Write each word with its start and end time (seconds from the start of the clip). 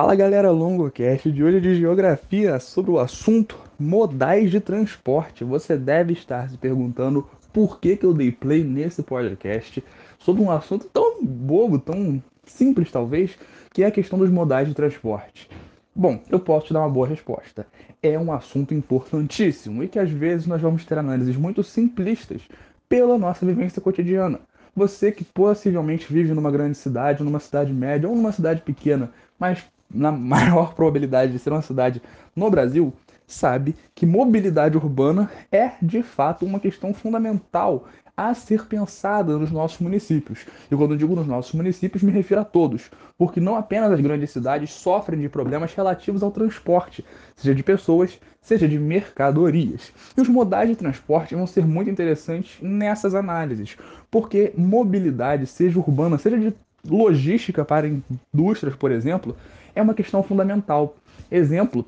Fala 0.00 0.14
galera, 0.14 0.52
LongoCast 0.52 1.28
de 1.32 1.42
hoje 1.42 1.60
de 1.60 1.74
geografia 1.74 2.60
sobre 2.60 2.92
o 2.92 3.00
assunto 3.00 3.58
modais 3.76 4.48
de 4.48 4.60
transporte. 4.60 5.42
Você 5.42 5.76
deve 5.76 6.12
estar 6.12 6.48
se 6.48 6.56
perguntando 6.56 7.28
por 7.52 7.80
que, 7.80 7.96
que 7.96 8.06
eu 8.06 8.14
dei 8.14 8.30
play 8.30 8.62
nesse 8.62 9.02
podcast 9.02 9.82
sobre 10.16 10.40
um 10.40 10.52
assunto 10.52 10.86
tão 10.86 11.20
bobo, 11.20 11.80
tão 11.80 12.22
simples 12.44 12.92
talvez, 12.92 13.36
que 13.72 13.82
é 13.82 13.86
a 13.86 13.90
questão 13.90 14.20
dos 14.20 14.30
modais 14.30 14.68
de 14.68 14.74
transporte. 14.74 15.50
Bom, 15.92 16.22
eu 16.30 16.38
posso 16.38 16.68
te 16.68 16.72
dar 16.72 16.78
uma 16.78 16.88
boa 16.88 17.08
resposta. 17.08 17.66
É 18.00 18.16
um 18.16 18.30
assunto 18.30 18.72
importantíssimo 18.72 19.82
e 19.82 19.88
que 19.88 19.98
às 19.98 20.10
vezes 20.10 20.46
nós 20.46 20.62
vamos 20.62 20.84
ter 20.84 20.96
análises 20.96 21.36
muito 21.36 21.64
simplistas 21.64 22.42
pela 22.88 23.18
nossa 23.18 23.44
vivência 23.44 23.82
cotidiana. 23.82 24.38
Você 24.76 25.10
que 25.10 25.24
possivelmente 25.24 26.06
vive 26.08 26.32
numa 26.32 26.52
grande 26.52 26.78
cidade, 26.78 27.24
numa 27.24 27.40
cidade 27.40 27.72
média 27.72 28.08
ou 28.08 28.14
numa 28.14 28.30
cidade 28.30 28.62
pequena, 28.62 29.10
mas 29.36 29.66
na 29.92 30.12
maior 30.12 30.74
probabilidade 30.76 31.32
de 31.32 31.38
ser 31.38 31.52
uma 31.52 31.62
cidade 31.62 32.02
no 32.34 32.50
Brasil, 32.50 32.92
sabe 33.26 33.76
que 33.94 34.06
mobilidade 34.06 34.76
urbana 34.76 35.30
é 35.52 35.72
de 35.82 36.02
fato 36.02 36.46
uma 36.46 36.58
questão 36.58 36.94
fundamental 36.94 37.86
a 38.18 38.34
ser 38.34 38.66
pensada 38.66 39.38
nos 39.38 39.52
nossos 39.52 39.78
municípios. 39.78 40.44
E 40.68 40.74
quando 40.74 40.96
digo 40.96 41.14
nos 41.14 41.28
nossos 41.28 41.52
municípios, 41.52 42.02
me 42.02 42.10
refiro 42.10 42.40
a 42.40 42.44
todos, 42.44 42.90
porque 43.16 43.38
não 43.38 43.54
apenas 43.54 43.92
as 43.92 44.00
grandes 44.00 44.32
cidades 44.32 44.72
sofrem 44.72 45.20
de 45.20 45.28
problemas 45.28 45.72
relativos 45.72 46.20
ao 46.20 46.32
transporte, 46.32 47.04
seja 47.36 47.54
de 47.54 47.62
pessoas, 47.62 48.18
seja 48.40 48.66
de 48.66 48.76
mercadorias. 48.76 49.92
E 50.16 50.20
os 50.20 50.28
modais 50.28 50.68
de 50.68 50.74
transporte 50.74 51.36
vão 51.36 51.46
ser 51.46 51.64
muito 51.64 51.90
interessantes 51.90 52.60
nessas 52.60 53.14
análises, 53.14 53.76
porque 54.10 54.52
mobilidade, 54.56 55.46
seja 55.46 55.78
urbana, 55.78 56.18
seja 56.18 56.36
de 56.36 56.52
logística 56.88 57.64
para 57.64 57.88
indústrias, 57.88 58.74
por 58.74 58.90
exemplo, 58.90 59.36
é 59.74 59.82
uma 59.82 59.94
questão 59.94 60.22
fundamental. 60.22 60.96
Exemplo, 61.30 61.84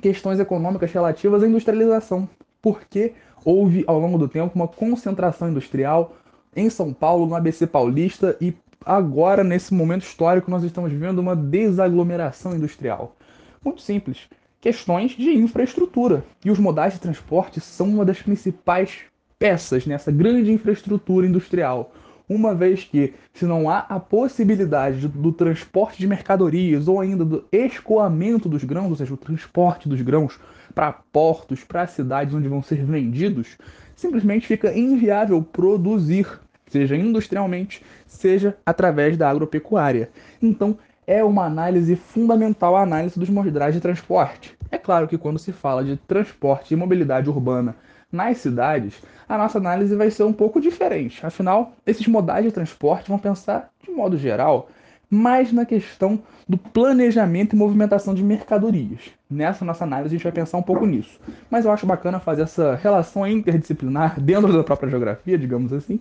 questões 0.00 0.38
econômicas 0.38 0.92
relativas 0.92 1.42
à 1.42 1.46
industrialização. 1.46 2.28
Porque 2.60 3.14
houve, 3.44 3.84
ao 3.86 3.98
longo 3.98 4.18
do 4.18 4.28
tempo, 4.28 4.52
uma 4.54 4.68
concentração 4.68 5.48
industrial 5.48 6.16
em 6.54 6.68
São 6.68 6.92
Paulo, 6.92 7.26
no 7.26 7.34
ABC 7.34 7.66
Paulista, 7.66 8.36
e 8.40 8.54
agora, 8.84 9.42
nesse 9.42 9.72
momento 9.72 10.02
histórico, 10.02 10.50
nós 10.50 10.62
estamos 10.62 10.92
vendo 10.92 11.18
uma 11.18 11.34
desaglomeração 11.34 12.54
industrial. 12.54 13.16
Muito 13.64 13.80
simples. 13.80 14.28
Questões 14.60 15.12
de 15.12 15.36
infraestrutura. 15.36 16.24
E 16.44 16.50
os 16.50 16.58
modais 16.58 16.94
de 16.94 17.00
transporte 17.00 17.60
são 17.60 17.88
uma 17.88 18.04
das 18.04 18.20
principais 18.22 19.00
peças 19.38 19.86
nessa 19.86 20.12
grande 20.12 20.52
infraestrutura 20.52 21.26
industrial 21.26 21.92
uma 22.34 22.54
vez 22.54 22.84
que, 22.84 23.14
se 23.32 23.44
não 23.44 23.68
há 23.68 23.80
a 23.80 24.00
possibilidade 24.00 25.06
do 25.08 25.32
transporte 25.32 25.98
de 25.98 26.06
mercadorias 26.06 26.88
ou 26.88 27.00
ainda 27.00 27.24
do 27.24 27.44
escoamento 27.52 28.48
dos 28.48 28.64
grãos, 28.64 28.90
ou 28.90 28.96
seja, 28.96 29.14
o 29.14 29.16
transporte 29.16 29.88
dos 29.88 30.00
grãos 30.00 30.38
para 30.74 30.92
portos, 30.92 31.64
para 31.64 31.86
cidades 31.86 32.34
onde 32.34 32.48
vão 32.48 32.62
ser 32.62 32.84
vendidos, 32.84 33.58
simplesmente 33.94 34.46
fica 34.46 34.76
inviável 34.76 35.42
produzir, 35.42 36.26
seja 36.66 36.96
industrialmente, 36.96 37.82
seja 38.06 38.56
através 38.64 39.16
da 39.16 39.28
agropecuária. 39.28 40.10
Então, 40.40 40.78
é 41.06 41.22
uma 41.22 41.44
análise 41.44 41.96
fundamental 41.96 42.76
a 42.76 42.82
análise 42.82 43.18
dos 43.18 43.28
modais 43.28 43.74
de 43.74 43.80
transporte. 43.80 44.56
É 44.70 44.78
claro 44.78 45.06
que 45.06 45.18
quando 45.18 45.38
se 45.38 45.52
fala 45.52 45.84
de 45.84 45.96
transporte 45.96 46.72
e 46.72 46.76
mobilidade 46.76 47.28
urbana 47.28 47.76
nas 48.12 48.38
cidades, 48.38 49.02
a 49.26 49.38
nossa 49.38 49.56
análise 49.56 49.96
vai 49.96 50.10
ser 50.10 50.24
um 50.24 50.32
pouco 50.32 50.60
diferente. 50.60 51.24
Afinal, 51.24 51.72
esses 51.86 52.06
modais 52.06 52.44
de 52.44 52.52
transporte 52.52 53.08
vão 53.08 53.18
pensar, 53.18 53.70
de 53.82 53.90
modo 53.90 54.18
geral, 54.18 54.68
mais 55.08 55.52
na 55.52 55.64
questão 55.64 56.22
do 56.48 56.56
planejamento 56.56 57.54
e 57.54 57.58
movimentação 57.58 58.14
de 58.14 58.22
mercadorias. 58.22 59.10
Nessa 59.30 59.64
nossa 59.64 59.84
análise, 59.84 60.14
a 60.14 60.16
gente 60.18 60.24
vai 60.24 60.32
pensar 60.32 60.58
um 60.58 60.62
pouco 60.62 60.86
nisso. 60.86 61.18
Mas 61.50 61.64
eu 61.64 61.70
acho 61.70 61.86
bacana 61.86 62.20
fazer 62.20 62.42
essa 62.42 62.74
relação 62.76 63.26
interdisciplinar 63.26 64.18
dentro 64.20 64.52
da 64.52 64.62
própria 64.62 64.90
geografia, 64.90 65.38
digamos 65.38 65.72
assim, 65.72 66.00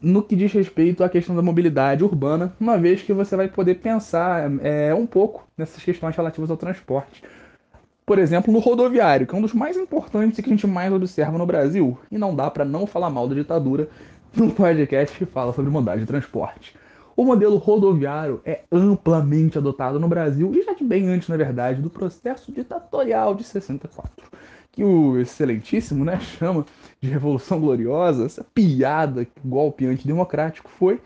no 0.00 0.22
que 0.22 0.36
diz 0.36 0.52
respeito 0.52 1.02
à 1.02 1.08
questão 1.08 1.34
da 1.34 1.42
mobilidade 1.42 2.04
urbana, 2.04 2.52
uma 2.60 2.76
vez 2.76 3.02
que 3.02 3.12
você 3.12 3.36
vai 3.36 3.48
poder 3.48 3.76
pensar 3.76 4.50
é, 4.62 4.94
um 4.94 5.06
pouco 5.06 5.46
nessas 5.56 5.82
questões 5.82 6.14
relativas 6.14 6.50
ao 6.50 6.56
transporte 6.56 7.22
por 8.06 8.20
exemplo, 8.20 8.52
no 8.52 8.60
rodoviário, 8.60 9.26
que 9.26 9.34
é 9.34 9.38
um 9.38 9.42
dos 9.42 9.52
mais 9.52 9.76
importantes 9.76 10.38
e 10.38 10.42
que 10.42 10.48
a 10.48 10.52
gente 10.52 10.66
mais 10.66 10.92
observa 10.92 11.36
no 11.36 11.44
Brasil. 11.44 11.98
E 12.08 12.16
não 12.16 12.36
dá 12.36 12.48
para 12.48 12.64
não 12.64 12.86
falar 12.86 13.10
mal 13.10 13.26
da 13.26 13.34
ditadura 13.34 13.88
num 14.32 14.48
podcast 14.48 15.18
que 15.18 15.26
fala 15.26 15.52
sobre 15.52 15.72
modalidade 15.72 16.02
de 16.02 16.06
transporte. 16.06 16.76
O 17.16 17.24
modelo 17.24 17.56
rodoviário 17.56 18.40
é 18.44 18.60
amplamente 18.70 19.58
adotado 19.58 19.98
no 19.98 20.06
Brasil 20.06 20.54
e 20.54 20.62
já 20.62 20.74
de 20.74 20.84
bem 20.84 21.08
antes, 21.08 21.28
na 21.28 21.36
verdade, 21.36 21.82
do 21.82 21.90
processo 21.90 22.52
ditatorial 22.52 23.34
de 23.34 23.42
64, 23.42 24.12
que 24.70 24.84
o 24.84 25.18
excelentíssimo 25.18 26.04
né, 26.04 26.20
chama 26.38 26.64
de 27.00 27.08
Revolução 27.08 27.58
Gloriosa, 27.58 28.26
essa 28.26 28.44
piada, 28.44 29.26
golpe 29.44 29.84
antidemocrático 29.84 30.70
foi. 30.78 31.00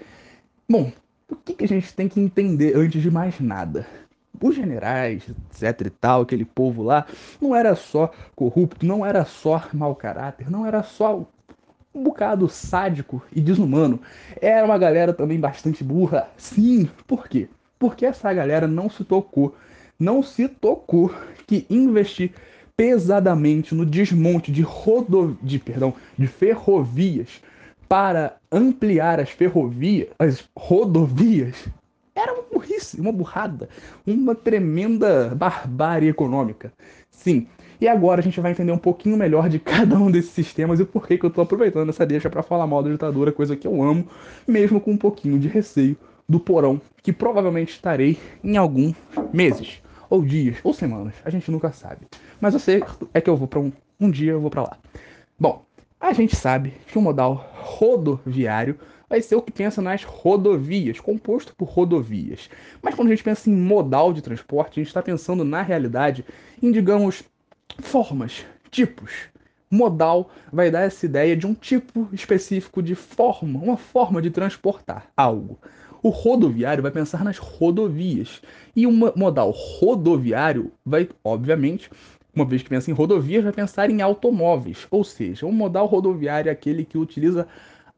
Bom, 0.69 0.93
o 1.31 1.37
que, 1.37 1.55
que 1.55 1.65
a 1.65 1.69
gente 1.69 1.95
tem 1.95 2.09
que 2.09 2.21
entender 2.21 2.77
antes 2.77 3.01
de 3.01 3.11
mais 3.11 3.41
nada? 3.41 3.87
Os 4.41 4.55
generais, 4.55 5.25
etc 5.29 5.87
e 5.87 5.91
tal, 5.91 6.23
aquele 6.23 6.45
povo 6.45 6.83
lá, 6.83 7.07
não 7.41 7.55
era 7.55 7.75
só 7.75 8.11
corrupto, 8.35 8.87
não 8.87 9.05
era 9.05 9.25
só 9.25 9.63
mau 9.73 9.95
caráter, 9.95 10.51
não 10.51 10.67
era 10.67 10.83
só 10.83 11.27
um 11.95 12.03
bocado 12.03 12.49
sádico 12.49 13.23
e 13.35 13.41
desumano. 13.41 14.01
Era 14.41 14.65
uma 14.65 14.79
galera 14.79 15.13
também 15.13 15.39
bastante 15.39 15.83
burra. 15.83 16.29
Sim, 16.37 16.89
por 17.07 17.29
quê? 17.29 17.49
Porque 17.79 18.07
essa 18.07 18.33
galera 18.33 18.67
não 18.67 18.89
se 18.89 19.05
tocou, 19.05 19.57
não 19.99 20.23
se 20.23 20.49
tocou 20.49 21.13
que 21.47 21.67
investir 21.69 22.33
pesadamente 22.77 23.75
no 23.75 23.85
desmonte 23.85 24.51
de 24.51 24.63
rodo... 24.63 25.37
de, 25.43 25.59
perdão, 25.59 25.95
de 26.17 26.27
ferrovias 26.27 27.43
para 27.89 28.37
ampliar 28.53 29.19
as 29.19 29.31
ferrovias, 29.31 30.09
as 30.19 30.49
rodovias, 30.57 31.69
era 32.15 32.33
uma 32.33 32.43
burrice, 32.43 33.01
uma 33.01 33.13
burrada, 33.13 33.69
uma 34.07 34.35
tremenda 34.35 35.35
barbárie 35.35 36.09
econômica. 36.09 36.73
Sim. 37.11 37.47
E 37.81 37.89
agora 37.89 38.21
a 38.21 38.23
gente 38.23 38.39
vai 38.41 38.51
entender 38.51 38.73
um 38.73 38.79
pouquinho 38.79 39.17
melhor 39.17 39.49
de 39.49 39.59
cada 39.59 39.97
um 39.97 40.11
desses 40.11 40.33
sistemas 40.33 40.81
e 40.81 40.85
por 40.85 41.07
que, 41.07 41.17
que 41.17 41.25
eu 41.25 41.29
estou 41.29 41.43
aproveitando 41.43 41.89
essa 41.89 42.05
deixa 42.05 42.29
para 42.29 42.43
falar 42.43 42.67
mal 42.67 42.83
da 42.83 42.91
ditadura, 42.91 43.33
coisa 43.33 43.57
que 43.57 43.67
eu 43.67 43.83
amo, 43.83 44.07
mesmo 44.47 44.81
com 44.81 44.93
um 44.93 44.97
pouquinho 44.99 45.39
de 45.39 45.49
receio 45.49 45.97
do 46.29 46.39
porão, 46.39 46.81
que 47.03 47.13
provavelmente 47.13 47.71
estarei 47.71 48.19
em 48.45 48.57
alguns 48.57 48.95
meses, 49.33 49.83
ou 50.11 50.23
dias, 50.23 50.59
ou 50.63 50.75
semanas, 50.75 51.15
a 51.25 51.31
gente 51.31 51.51
nunca 51.51 51.73
sabe. 51.73 52.07
Mas 52.41 52.53
eu 52.53 52.61
sei 52.61 52.85
é 53.15 53.21
que 53.21 53.31
eu 53.31 53.37
vou 53.37 53.49
para 53.49 53.61
um, 53.61 53.73
um 53.99 54.11
dia 54.11 54.33
eu 54.33 54.41
vou 54.41 54.51
para 54.51 54.63
lá. 54.63 54.77
Bom, 55.39 55.65
a 55.99 56.13
gente 56.13 56.37
sabe 56.37 56.75
que 56.87 56.99
o 56.99 57.03
modal 57.03 57.51
rodoviário 57.55 58.79
vai 59.11 59.21
ser 59.21 59.35
o 59.35 59.43
que 59.43 59.51
pensa 59.51 59.83
nas 59.83 60.05
rodovias, 60.05 61.01
composto 61.01 61.53
por 61.57 61.69
rodovias. 61.69 62.49
Mas 62.81 62.95
quando 62.95 63.09
a 63.09 63.11
gente 63.11 63.25
pensa 63.25 63.51
em 63.51 63.57
modal 63.57 64.13
de 64.13 64.23
transporte, 64.23 64.79
a 64.79 64.83
gente 64.83 64.87
está 64.87 65.03
pensando 65.03 65.43
na 65.43 65.63
realidade 65.63 66.25
em, 66.63 66.71
digamos, 66.71 67.25
formas, 67.81 68.47
tipos. 68.71 69.29
Modal 69.69 70.31
vai 70.53 70.71
dar 70.71 70.83
essa 70.83 71.05
ideia 71.07 71.37
de 71.37 71.45
um 71.47 71.55
tipo 71.55 72.09
específico 72.13 72.81
de 72.81 72.95
forma, 72.95 73.59
uma 73.59 73.77
forma 73.77 74.23
de 74.23 74.31
transportar 74.31 75.11
algo. 75.17 75.59
O 76.03 76.09
rodoviário 76.09 76.83
vai 76.83 76.93
pensar 76.93 77.25
nas 77.25 77.37
rodovias. 77.37 78.41
E 78.75 78.87
o 78.87 78.93
modal 78.93 79.51
rodoviário 79.51 80.73
vai, 80.85 81.09
obviamente, 81.23 81.91
uma 82.35 82.45
vez 82.45 82.63
que 82.63 82.69
pensa 82.69 82.91
em 82.91 82.95
rodovias, 82.95 83.45
vai 83.45 83.53
pensar 83.53 83.91
em 83.91 84.01
automóveis. 84.01 84.87
Ou 84.91 85.05
seja, 85.05 85.47
o 85.47 85.53
modal 85.53 85.87
rodoviário 85.87 86.49
é 86.49 86.53
aquele 86.53 86.85
que 86.85 86.97
utiliza 86.97 87.47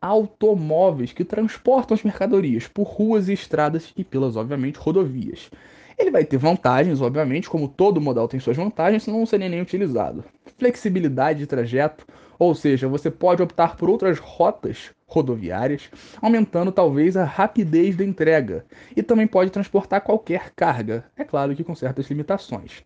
automóveis 0.03 1.13
que 1.13 1.25
transportam 1.25 1.95
as 1.95 2.03
mercadorias 2.03 2.67
por 2.67 2.83
ruas 2.83 3.29
e 3.29 3.33
estradas 3.33 3.93
e 3.97 4.03
pelas, 4.03 4.35
obviamente, 4.35 4.79
rodovias. 4.79 5.49
Ele 5.97 6.11
vai 6.11 6.25
ter 6.25 6.37
vantagens, 6.37 7.01
obviamente, 7.01 7.49
como 7.49 7.69
todo 7.69 8.01
modal 8.01 8.27
tem 8.27 8.41
suas 8.41 8.57
vantagens, 8.57 9.05
senão 9.05 9.21
não 9.21 9.27
seria 9.27 9.49
nem 9.49 9.61
utilizado. 9.61 10.25
Flexibilidade 10.59 11.39
de 11.39 11.47
trajeto, 11.47 12.05
ou 12.39 12.55
seja, 12.55 12.89
você 12.89 13.11
pode 13.11 13.43
optar 13.43 13.77
por 13.77 13.89
outras 13.89 14.19
rotas 14.19 14.91
rodoviárias, 15.07 15.89
aumentando 16.21 16.73
talvez 16.73 17.17
a 17.17 17.25
rapidez 17.25 17.95
da 17.95 18.05
entrega, 18.05 18.65
e 18.97 19.03
também 19.03 19.27
pode 19.27 19.51
transportar 19.51 20.01
qualquer 20.01 20.51
carga, 20.57 21.05
é 21.17 21.23
claro 21.23 21.55
que 21.55 21.63
com 21.63 21.75
certas 21.77 22.09
limitações. 22.09 22.83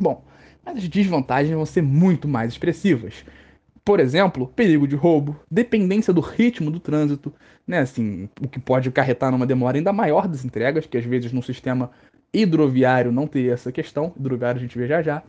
Bom, 0.00 0.24
mas 0.64 0.78
as 0.78 0.88
desvantagens 0.88 1.54
vão 1.54 1.66
ser 1.66 1.82
muito 1.82 2.26
mais 2.26 2.52
expressivas. 2.52 3.24
Por 3.84 4.00
exemplo, 4.00 4.48
perigo 4.48 4.88
de 4.88 4.96
roubo, 4.96 5.38
dependência 5.50 6.12
do 6.12 6.20
ritmo 6.20 6.70
do 6.70 6.80
trânsito, 6.80 7.32
né? 7.66 7.80
Assim, 7.80 8.28
o 8.40 8.48
que 8.48 8.58
pode 8.58 8.88
acarretar 8.88 9.30
numa 9.30 9.46
demora 9.46 9.76
ainda 9.76 9.92
maior 9.92 10.26
das 10.26 10.44
entregas, 10.44 10.86
que 10.86 10.96
às 10.96 11.04
vezes 11.04 11.32
no 11.32 11.42
sistema 11.42 11.90
hidroviário 12.32 13.12
não 13.12 13.26
teria 13.26 13.52
essa 13.52 13.70
questão, 13.70 14.12
hidroviário 14.18 14.58
a 14.58 14.62
gente 14.62 14.78
vê 14.78 14.86
já 14.88 15.02
já. 15.02 15.22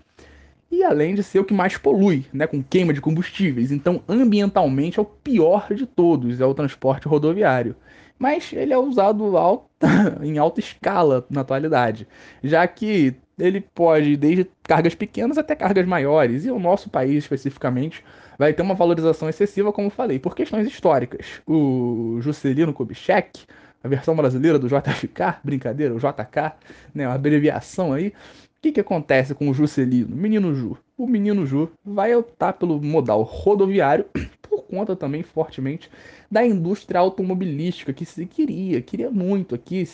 E 0.72 0.84
além 0.84 1.16
de 1.16 1.24
ser 1.24 1.40
o 1.40 1.46
que 1.46 1.54
mais 1.54 1.78
polui, 1.78 2.26
né, 2.34 2.48
com 2.48 2.64
queima 2.64 2.94
de 2.94 3.02
combustíveis. 3.02 3.72
Então, 3.72 4.02
ambientalmente 4.08 5.00
é 5.00 5.02
o 5.02 5.06
pior 5.06 5.68
de 5.74 5.86
todos, 5.86 6.42
é 6.42 6.46
o 6.46 6.54
transporte 6.54 7.08
rodoviário. 7.08 7.76
mas 8.18 8.54
ele 8.54 8.74
é 8.74 8.78
usado 8.78 9.38
alta, 9.38 9.68
em 10.24 10.38
alta 10.38 10.60
escala 10.60 11.26
na 11.30 11.42
atualidade, 11.42 12.08
já 12.44 12.66
que 12.68 13.16
ele 13.38 13.62
pode 13.62 14.16
desde 14.18 14.50
cargas 14.64 14.96
pequenas 14.96 15.38
até 15.38 15.56
cargas 15.56 15.86
maiores, 15.86 16.46
e 16.46 16.52
o 16.52 16.60
nosso 16.60 16.90
país 16.90 17.24
especificamente 17.24 18.04
vai 18.38 18.54
ter 18.54 18.62
uma 18.62 18.76
valorização 18.76 19.30
excessiva, 19.30 19.72
como 19.72 19.90
falei, 19.90 20.20
por 20.20 20.36
questões 20.36 20.68
históricas. 20.68 21.42
O 21.46 22.18
Juscelino 22.22 22.74
Kubitschek, 22.74 23.46
a 23.84 23.88
versão 23.88 24.16
brasileira 24.16 24.58
do 24.58 24.68
JFK, 24.68 25.38
brincadeira, 25.44 25.94
o 25.94 26.00
JK, 26.00 26.54
né, 26.94 27.08
uma 27.08 27.16
abreviação 27.16 27.94
aí. 27.94 28.08
O 28.08 28.14
que, 28.62 28.72
que 28.72 28.80
acontece 28.80 29.36
com 29.36 29.50
o 29.50 29.54
Juscelino? 29.54 30.16
Menino 30.16 30.56
Ju. 30.56 30.78
O 30.98 31.06
menino 31.06 31.46
Ju 31.46 31.70
vai 31.84 32.16
optar 32.16 32.54
pelo 32.54 32.82
modal 32.82 33.22
rodoviário 33.22 34.06
por 34.42 34.64
conta 34.64 34.96
também 34.96 35.22
fortemente 35.22 35.90
da 36.32 36.44
indústria 36.44 37.00
automobilística 37.00 37.94
que 37.94 38.06
se 38.06 38.26
queria, 38.26 38.82
queria 38.82 39.12
muito 39.12 39.54
aqui 39.54 39.86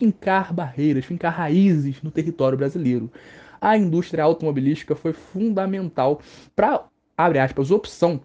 fincar 0.00 0.54
barreiras, 0.54 1.04
fincar 1.04 1.34
raízes 1.34 2.02
no 2.02 2.10
território 2.10 2.56
brasileiro. 2.56 3.12
A 3.60 3.76
indústria 3.76 4.24
automobilística 4.24 4.96
foi 4.96 5.12
fundamental 5.12 6.22
para, 6.56 6.84
abre 7.16 7.38
aspas, 7.38 7.70
opção 7.70 8.18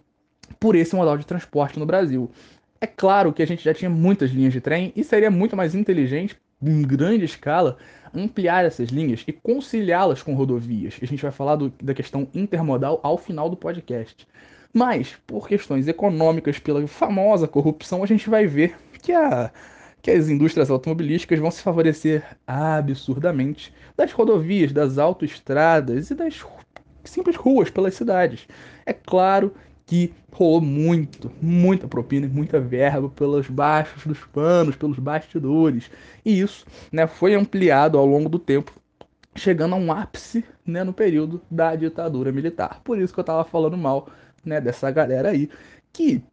por 0.58 0.74
esse 0.74 0.96
modal 0.96 1.18
de 1.18 1.26
transporte 1.26 1.78
no 1.78 1.86
Brasil. 1.86 2.32
É 2.80 2.88
claro 2.88 3.34
que 3.34 3.44
a 3.44 3.48
gente 3.48 3.62
já 3.62 3.74
tinha 3.74 3.90
muitas 3.90 4.32
linhas 4.32 4.54
de 4.54 4.62
trem 4.62 4.94
e 4.96 5.04
seria 5.04 5.30
muito 5.30 5.58
mais 5.58 5.76
inteligente, 5.76 6.38
em 6.64 6.82
grande 6.82 7.26
escala, 7.26 7.78
ampliar 8.14 8.64
essas 8.64 8.88
linhas 8.88 9.26
e 9.28 9.34
conciliá-las 9.34 10.24
com 10.24 10.34
rodovias. 10.34 10.98
A 11.02 11.06
gente 11.06 11.22
vai 11.22 11.32
falar 11.32 11.58
do, 11.58 11.74
da 11.84 11.94
questão 11.94 12.30
intermodal 12.34 13.02
ao 13.04 13.18
final 13.18 13.50
do 13.50 13.58
podcast. 13.58 14.26
Mas, 14.74 15.18
por 15.28 15.48
questões 15.48 15.88
econômicas, 15.90 16.58
pela 16.60 16.86
famosa 16.88 17.48
corrupção, 17.48 18.04
a 18.04 18.06
gente 18.06 18.30
vai 18.30 18.46
ver 18.46 18.76
que, 19.02 19.12
a, 19.12 19.52
que 20.06 20.12
as 20.12 20.30
indústrias 20.30 20.70
automobilísticas 20.70 21.40
vão 21.40 21.50
se 21.50 21.64
favorecer 21.64 22.24
absurdamente 22.46 23.74
das 23.98 24.12
rodovias, 24.12 24.72
das 24.72 25.00
autoestradas 25.00 26.12
e 26.12 26.14
das 26.14 26.46
simples 27.04 27.36
ruas 27.36 27.72
pelas 27.72 27.96
cidades. 27.96 28.48
É 28.86 28.94
claro 28.94 29.52
que 29.84 30.14
rolou 30.32 30.62
muito, 30.62 31.32
muita 31.42 31.88
propina, 31.88 32.28
muita 32.28 32.60
verba 32.60 33.10
pelos 33.10 33.50
baixos 33.50 34.06
dos 34.06 34.20
panos, 34.26 34.76
pelos 34.76 35.00
bastidores. 35.00 35.90
E 36.24 36.40
isso 36.40 36.68
né, 36.92 37.08
foi 37.08 37.34
ampliado 37.34 37.98
ao 37.98 38.06
longo 38.06 38.30
do 38.30 38.38
tempo, 38.38 38.80
chegando 39.36 39.74
a 39.74 39.80
um 39.80 39.92
ápice 39.92 40.46
né, 40.64 40.84
no 40.84 40.94
período 40.94 41.42
da 41.50 41.76
ditadura 41.76 42.32
militar. 42.32 42.80
Por 42.84 43.00
isso 43.00 43.12
que 43.12 43.20
eu 43.20 43.24
estava 43.24 43.44
falando 43.44 43.76
mal 43.76 44.08
né, 44.46 44.62
dessa 44.62 44.92
galera 44.92 45.32
aí, 45.32 45.50
que 45.92 46.24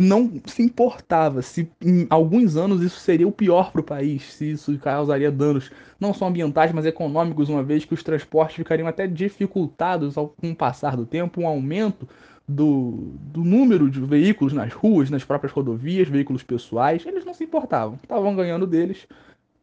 não 0.00 0.40
se 0.46 0.62
importava 0.62 1.42
se 1.42 1.68
em 1.84 2.06
alguns 2.08 2.56
anos 2.56 2.80
isso 2.82 3.00
seria 3.00 3.26
o 3.26 3.32
pior 3.32 3.72
para 3.72 3.80
o 3.80 3.84
país, 3.84 4.32
se 4.32 4.52
isso 4.52 4.78
causaria 4.78 5.28
danos 5.28 5.72
não 5.98 6.14
só 6.14 6.28
ambientais, 6.28 6.70
mas 6.70 6.86
econômicos, 6.86 7.48
uma 7.48 7.64
vez 7.64 7.84
que 7.84 7.94
os 7.94 8.04
transportes 8.04 8.54
ficariam 8.54 8.86
até 8.86 9.08
dificultados 9.08 10.16
ao, 10.16 10.28
com 10.28 10.52
o 10.52 10.54
passar 10.54 10.96
do 10.96 11.04
tempo, 11.04 11.40
um 11.40 11.48
aumento 11.48 12.08
do, 12.46 13.12
do 13.20 13.42
número 13.42 13.90
de 13.90 14.00
veículos 14.00 14.52
nas 14.52 14.72
ruas, 14.72 15.10
nas 15.10 15.24
próprias 15.24 15.52
rodovias, 15.52 16.08
veículos 16.08 16.44
pessoais, 16.44 17.04
eles 17.04 17.24
não 17.24 17.34
se 17.34 17.42
importavam, 17.42 17.98
estavam 18.00 18.36
ganhando 18.36 18.68
deles, 18.68 19.04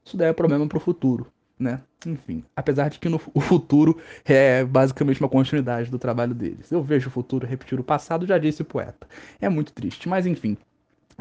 isso 0.04 0.18
daí 0.18 0.28
é 0.28 0.34
problema 0.34 0.68
para 0.68 0.78
o 0.78 0.82
futuro 0.82 1.28
né? 1.60 1.82
Enfim, 2.06 2.44
apesar 2.56 2.90
de 2.90 3.00
que 3.00 3.10
no, 3.10 3.20
o 3.34 3.40
futuro 3.40 3.98
é 4.24 4.64
basicamente 4.64 5.20
uma 5.20 5.30
continuidade 5.30 5.90
do 5.90 5.98
trabalho 5.98 6.34
deles. 6.34 6.72
Eu 6.72 6.84
vejo 6.84 7.08
o 7.08 7.12
futuro 7.12 7.48
repetir 7.48 7.80
o 7.80 7.84
passado, 7.84 8.26
já 8.26 8.38
disse 8.38 8.62
o 8.62 8.66
poeta. 8.66 9.08
É 9.40 9.50
muito 9.50 9.72
triste, 9.74 10.08
mas 10.08 10.26
enfim. 10.26 10.58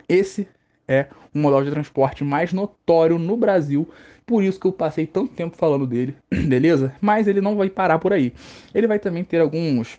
Esse 0.09 0.49
é 0.87 1.07
um 1.35 1.41
modal 1.41 1.65
de 1.65 1.71
transporte 1.71 2.25
mais 2.25 2.53
notório 2.53 3.19
no 3.19 3.37
Brasil, 3.37 3.89
por 4.27 4.43
isso 4.43 4.59
que 4.59 4.67
eu 4.67 4.73
passei 4.73 5.07
tanto 5.07 5.33
tempo 5.35 5.57
falando 5.57 5.87
dele, 5.87 6.17
beleza? 6.31 6.95
Mas 7.01 7.27
ele 7.27 7.41
não 7.41 7.57
vai 7.57 7.71
parar 7.71 7.99
por 7.99 8.13
aí. 8.13 8.33
Ele 8.75 8.87
vai 8.87 8.99
também 8.99 9.25
ter 9.25 9.41
alguns 9.41 9.99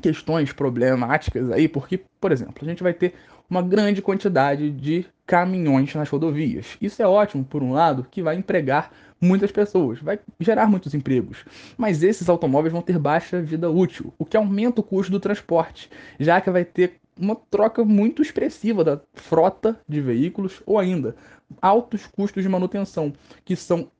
questões 0.00 0.52
problemáticas 0.52 1.50
aí, 1.50 1.68
porque, 1.68 2.00
por 2.20 2.32
exemplo, 2.32 2.56
a 2.62 2.64
gente 2.64 2.82
vai 2.82 2.92
ter 2.92 3.14
uma 3.48 3.62
grande 3.62 4.00
quantidade 4.00 4.70
de 4.70 5.04
caminhões 5.26 5.94
nas 5.94 6.08
rodovias. 6.08 6.76
Isso 6.80 7.02
é 7.02 7.06
ótimo, 7.06 7.44
por 7.44 7.62
um 7.62 7.72
lado, 7.72 8.06
que 8.08 8.22
vai 8.22 8.36
empregar 8.36 8.92
muitas 9.20 9.52
pessoas, 9.52 10.00
vai 10.00 10.18
gerar 10.38 10.66
muitos 10.66 10.94
empregos. 10.94 11.44
Mas 11.76 12.02
esses 12.02 12.28
automóveis 12.28 12.72
vão 12.72 12.82
ter 12.82 12.98
baixa 12.98 13.42
vida 13.42 13.70
útil, 13.70 14.12
o 14.18 14.24
que 14.24 14.36
aumenta 14.36 14.80
o 14.80 14.84
custo 14.84 15.12
do 15.12 15.20
transporte, 15.20 15.90
já 16.18 16.40
que 16.40 16.50
vai 16.50 16.64
ter 16.64 16.94
uma 17.18 17.36
troca 17.50 17.84
muito 17.84 18.22
expressiva 18.22 18.82
da 18.82 19.00
frota 19.12 19.78
de 19.86 20.00
veículos 20.00 20.62
ou 20.64 20.78
ainda 20.78 21.14
altos 21.60 22.06
custos 22.06 22.42
de 22.42 22.48
manutenção, 22.48 23.12
que 23.44 23.54
são 23.54 23.90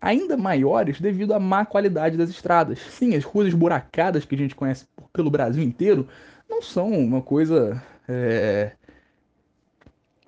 ainda 0.00 0.36
maiores 0.36 0.98
devido 1.00 1.34
à 1.34 1.38
má 1.38 1.66
qualidade 1.66 2.16
das 2.16 2.30
estradas. 2.30 2.78
Sim, 2.90 3.14
as 3.14 3.24
ruas 3.24 3.48
esburacadas 3.48 4.24
que 4.24 4.34
a 4.34 4.38
gente 4.38 4.54
conhece 4.54 4.86
pelo 5.12 5.30
Brasil 5.30 5.62
inteiro 5.62 6.08
não 6.48 6.62
são 6.62 6.90
uma 6.90 7.20
coisa 7.20 7.82
é, 8.08 8.72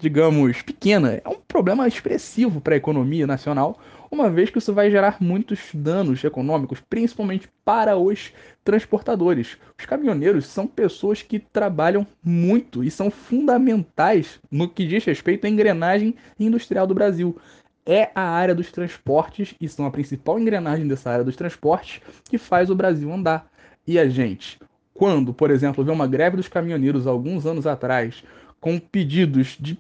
digamos, 0.03 0.61
pequena, 0.63 1.21
é 1.25 1.29
um 1.29 1.39
problema 1.47 1.87
expressivo 1.87 2.61
para 2.61 2.75
a 2.75 2.77
economia 2.77 3.25
nacional, 3.25 3.79
uma 4.13 4.29
vez 4.29 4.51
que 4.51 4.59
isso 4.59 4.75
vai 4.75 4.91
gerar 4.91 5.17
muitos 5.21 5.71
danos 5.73 6.23
econômicos, 6.23 6.81
principalmente 6.81 7.49
para 7.65 7.97
os 7.97 8.31
transportadores. 8.63 9.57
Os 9.79 9.87
caminhoneiros 9.87 10.47
são 10.47 10.67
pessoas 10.67 11.23
que 11.23 11.39
trabalham 11.39 12.07
muito 12.23 12.85
e 12.85 12.91
são 12.91 13.11
fundamentais 13.11 14.39
no 14.51 14.69
que 14.69 14.87
diz 14.87 15.03
respeito 15.07 15.47
à 15.47 15.49
engrenagem 15.49 16.15
industrial 16.39 16.87
do 16.87 16.95
Brasil. 16.95 17.39
É 17.87 18.11
a 18.15 18.23
área 18.23 18.55
dos 18.55 18.71
transportes 18.71 19.55
e 19.59 19.67
são 19.67 19.87
a 19.87 19.91
principal 19.91 20.39
engrenagem 20.39 20.87
dessa 20.87 21.11
área 21.11 21.25
dos 21.25 21.35
transportes 21.35 22.03
que 22.25 22.37
faz 22.37 22.69
o 22.69 22.75
Brasil 22.75 23.11
andar. 23.11 23.51
E 23.87 23.99
a 23.99 24.07
gente, 24.07 24.59
quando, 24.93 25.33
por 25.33 25.51
exemplo, 25.51 25.83
vê 25.83 25.91
uma 25.91 26.07
greve 26.07 26.37
dos 26.37 26.49
caminhoneiros 26.49 27.07
alguns 27.07 27.47
anos 27.47 27.67
atrás, 27.67 28.23
com 28.61 28.79
pedidos 28.79 29.57
de 29.59 29.77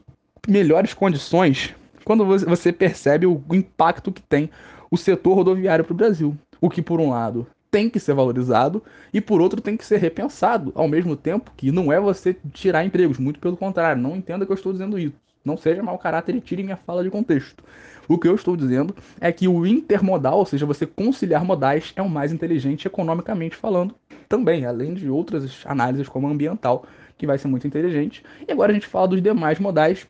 melhores 0.49 0.94
condições 0.94 1.75
quando 2.04 2.25
você 2.25 2.72
percebe 2.72 3.26
o 3.26 3.43
impacto 3.52 4.12
que 4.12 4.22
tem 4.22 4.50
o 4.90 4.96
setor 4.96 5.34
rodoviário 5.34 5.84
para 5.84 5.93
o 5.93 5.96
Brasil. 5.96 6.37
O 6.60 6.69
que, 6.69 6.82
por 6.82 7.00
um 7.00 7.10
lado, 7.10 7.46
tem 7.70 7.88
que 7.88 7.99
ser 7.99 8.14
valorizado 8.14 8.82
e, 9.12 9.20
por 9.20 9.40
outro, 9.40 9.60
tem 9.60 9.76
que 9.76 9.84
ser 9.84 9.96
repensado. 9.96 10.70
Ao 10.75 10.87
mesmo 10.87 11.16
tempo 11.16 11.50
que 11.56 11.72
não 11.72 11.90
é 11.90 11.99
você 11.99 12.37
tirar 12.52 12.84
empregos, 12.84 13.19
muito 13.19 13.40
pelo 13.40 13.56
contrário. 13.56 14.00
Não 14.00 14.14
entenda 14.14 14.44
que 14.44 14.52
eu 14.52 14.56
estou 14.56 14.72
dizendo 14.72 14.99
isso. 14.99 15.14
Não 15.44 15.56
seja 15.56 15.82
mau 15.82 15.99
caráter 15.99 16.34
e 16.37 16.40
tire 16.40 16.62
minha 16.62 16.76
fala 16.76 17.02
de 17.02 17.10
contexto. 17.10 17.64
O 18.06 18.19
que 18.19 18.28
eu 18.28 18.34
estou 18.34 18.56
dizendo 18.56 18.94
é 19.20 19.32
que 19.32 19.49
o 19.49 19.66
intermodal, 19.66 20.38
ou 20.38 20.46
seja, 20.46 20.66
você 20.66 20.87
conciliar 20.87 21.44
modais, 21.44 21.93
é 21.96 22.02
o 22.02 22.08
mais 22.08 22.32
inteligente 22.32 22.87
economicamente 22.87 23.56
falando 23.56 23.94
também, 24.28 24.66
além 24.66 24.94
de 24.94 25.09
outras 25.09 25.61
análises 25.64 26.09
como 26.09 26.28
ambiental, 26.28 26.85
que 27.16 27.26
vai 27.26 27.38
ser 27.38 27.49
muito 27.49 27.66
inteligente. 27.66 28.23
E 28.47 28.52
agora 28.52 28.71
a 28.71 28.75
gente 28.75 28.87
fala 28.87 29.09
dos 29.09 29.23
demais 29.23 29.59
modais 29.59 30.06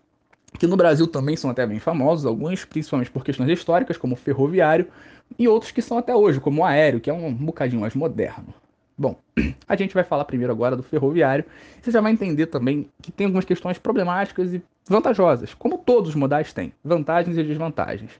que 0.58 0.66
no 0.66 0.76
Brasil 0.76 1.06
também 1.06 1.36
são 1.36 1.50
até 1.50 1.66
bem 1.66 1.78
famosos, 1.78 2.26
alguns 2.26 2.64
principalmente 2.64 3.10
por 3.10 3.24
questões 3.24 3.50
históricas, 3.50 3.96
como 3.96 4.16
ferroviário, 4.16 4.86
e 5.38 5.48
outros 5.48 5.72
que 5.72 5.82
são 5.82 5.98
até 5.98 6.14
hoje, 6.14 6.40
como 6.40 6.62
o 6.62 6.64
aéreo, 6.64 7.00
que 7.00 7.10
é 7.10 7.12
um 7.12 7.32
bocadinho 7.32 7.80
mais 7.80 7.94
moderno. 7.94 8.54
Bom, 8.96 9.16
a 9.66 9.76
gente 9.76 9.94
vai 9.94 10.04
falar 10.04 10.24
primeiro 10.24 10.52
agora 10.52 10.76
do 10.76 10.82
ferroviário. 10.82 11.44
Você 11.80 11.90
já 11.90 12.00
vai 12.00 12.12
entender 12.12 12.46
também 12.46 12.88
que 13.00 13.10
tem 13.10 13.26
algumas 13.26 13.44
questões 13.44 13.78
problemáticas 13.78 14.52
e 14.52 14.62
vantajosas, 14.88 15.54
como 15.54 15.78
todos 15.78 16.10
os 16.10 16.14
modais 16.14 16.52
têm, 16.52 16.72
vantagens 16.84 17.36
e 17.36 17.42
desvantagens. 17.42 18.10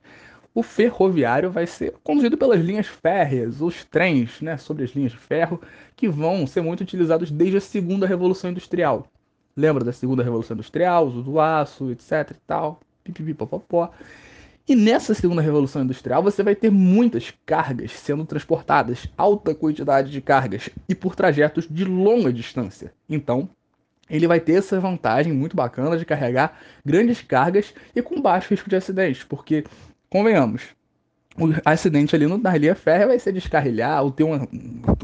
O 0.55 0.63
ferroviário 0.63 1.51
vai 1.51 1.67
ser 1.67 1.95
conduzido 2.03 2.37
pelas 2.37 2.61
linhas 2.61 2.87
férreas, 2.87 3.61
os 3.61 3.85
trens, 3.85 4.41
né, 4.41 4.59
sobre 4.59 4.85
as 4.85 4.91
linhas 4.91 5.13
de 5.13 5.19
ferro, 5.19 5.61
que 5.97 6.09
vão 6.09 6.47
ser 6.47 6.61
muito 6.61 6.83
utilizados 6.83 7.31
desde 7.31 7.57
a 7.57 7.61
segunda 7.61 8.07
revolução 8.07 8.51
industrial. 8.51 9.07
Lembra 9.57 9.85
da 9.85 9.93
segunda 9.93 10.23
revolução 10.23 10.55
industrial, 10.55 11.07
uso 11.07 11.23
do 11.23 11.39
aço, 11.39 11.91
etc 11.91 12.31
e 12.31 12.41
tal, 12.47 12.81
pipipipopopó. 13.05 13.91
E 14.67 14.77
nessa 14.77 15.13
segunda 15.13 15.43
revolução 15.43 15.83
industrial 15.83 16.23
você 16.23 16.43
vai 16.43 16.55
ter 16.55 16.71
muitas 16.71 17.33
cargas 17.45 17.93
sendo 17.93 18.25
transportadas, 18.25 19.09
alta 19.17 19.55
quantidade 19.55 20.11
de 20.11 20.21
cargas 20.21 20.71
e 20.89 20.95
por 20.95 21.17
trajetos 21.17 21.67
de 21.69 21.85
longa 21.85 22.33
distância. 22.33 22.95
Então, 23.09 23.49
ele 24.09 24.27
vai 24.27 24.39
ter 24.39 24.55
essa 24.55 24.79
vantagem 24.79 25.33
muito 25.33 25.57
bacana 25.57 25.97
de 25.97 26.05
carregar 26.05 26.61
grandes 26.85 27.21
cargas 27.23 27.75
e 27.95 28.01
com 28.01 28.21
baixo 28.21 28.51
risco 28.51 28.71
de 28.71 28.77
acidentes, 28.77 29.25
porque 29.25 29.65
convenhamos, 30.09 30.63
o 31.39 31.49
acidente 31.65 32.15
ali 32.15 32.27
no, 32.27 32.37
na 32.37 32.57
linha 32.57 32.75
férrea 32.75 33.07
vai 33.07 33.19
ser 33.19 33.33
descarrilhar 33.33 34.03
ou 34.03 34.11
ter 34.11 34.25
um, 34.25 34.35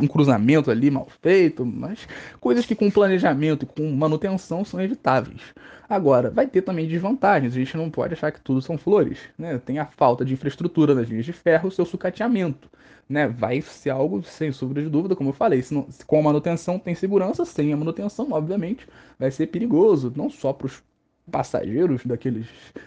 um, 0.01 0.07
cruzamento 0.07 0.71
ali 0.71 0.91
mal 0.91 1.09
feito, 1.23 1.65
mas 1.65 2.07
coisas 2.41 2.67
que 2.67 2.75
com 2.75 2.91
planejamento 2.91 3.65
e 3.65 3.67
com 3.67 3.91
manutenção 3.93 4.65
são 4.65 4.81
evitáveis. 4.81 5.41
Agora, 5.89 6.31
vai 6.31 6.47
ter 6.47 6.63
também 6.63 6.87
desvantagens, 6.87 7.55
a 7.55 7.59
gente 7.59 7.77
não 7.77 7.91
pode 7.91 8.13
achar 8.13 8.31
que 8.31 8.41
tudo 8.41 8.61
são 8.61 8.77
flores, 8.77 9.21
né? 9.39 9.59
Tem 9.59 9.79
a 9.79 9.87
falta 9.87 10.23
de 10.25 10.35
infraestrutura 10.35 10.95
nas 10.95 11.09
linhas 11.09 11.25
de 11.25 11.33
ferro, 11.33 11.69
o 11.69 11.73
seu 11.73 11.87
sucateamento, 11.87 12.69
né? 13.09 13.27
Vai 13.27 13.63
ser 13.63 13.91
algo, 13.91 14.23
sem 14.23 14.53
sombra 14.53 14.83
de 14.83 14.91
dúvida, 14.91 15.17
como 15.17 15.31
eu 15.31 15.35
falei, 15.35 15.65
não, 15.71 15.87
com 16.07 16.19
a 16.19 16.23
manutenção 16.23 16.79
tem 16.79 16.95
segurança, 16.95 17.45
sem 17.47 17.73
a 17.73 17.77
manutenção, 17.77 18.29
obviamente, 18.33 18.87
vai 19.19 19.31
ser 19.31 19.47
perigoso, 19.47 20.13
não 20.15 20.29
só 20.29 20.53
para 20.53 20.67
os 20.67 20.83
passageiros 21.31 22.05
daqueles 22.05 22.47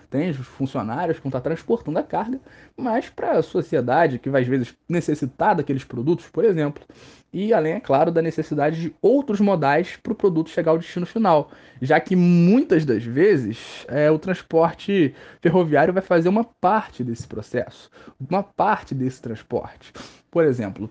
trens, 0.10 0.40
os 0.40 0.48
funcionários 0.48 1.18
que 1.18 1.24
vão 1.24 1.30
estar 1.30 1.42
transportando 1.42 2.00
a 2.00 2.04
carga, 2.04 2.40
mas 2.76 3.10
para 3.10 3.34
a 3.34 3.44
sociedade 3.44 4.20
que 4.20 4.30
vai 4.30 4.42
às 4.42 4.48
vezes 4.48 4.76
necessitar 4.90 5.56
daqueles 5.56 5.84
produtos, 5.84 6.28
por 6.28 6.44
exemplo. 6.44 6.84
E 7.34 7.54
além, 7.54 7.74
é 7.74 7.80
claro, 7.80 8.12
da 8.12 8.22
necessidade 8.22 8.82
de 8.82 8.94
outros 9.02 9.40
modais 9.40 9.96
para 9.96 10.12
o 10.12 10.16
produto 10.16 10.50
chegar 10.50 10.72
ao 10.72 10.78
destino 10.78 11.06
final, 11.06 11.50
já 11.82 12.00
que 12.00 12.16
muitas 12.16 12.84
das 12.84 13.04
vezes 13.04 13.86
é, 13.88 14.12
o 14.12 14.20
transporte 14.20 15.16
ferroviário 15.40 15.94
vai 15.94 16.04
fazer 16.04 16.28
uma 16.28 16.44
parte 16.44 17.04
desse 17.04 17.26
processo, 17.26 17.90
uma 18.20 18.44
parte 18.44 18.94
desse 18.94 19.22
transporte. 19.22 19.94
Por 20.30 20.44
exemplo, 20.44 20.90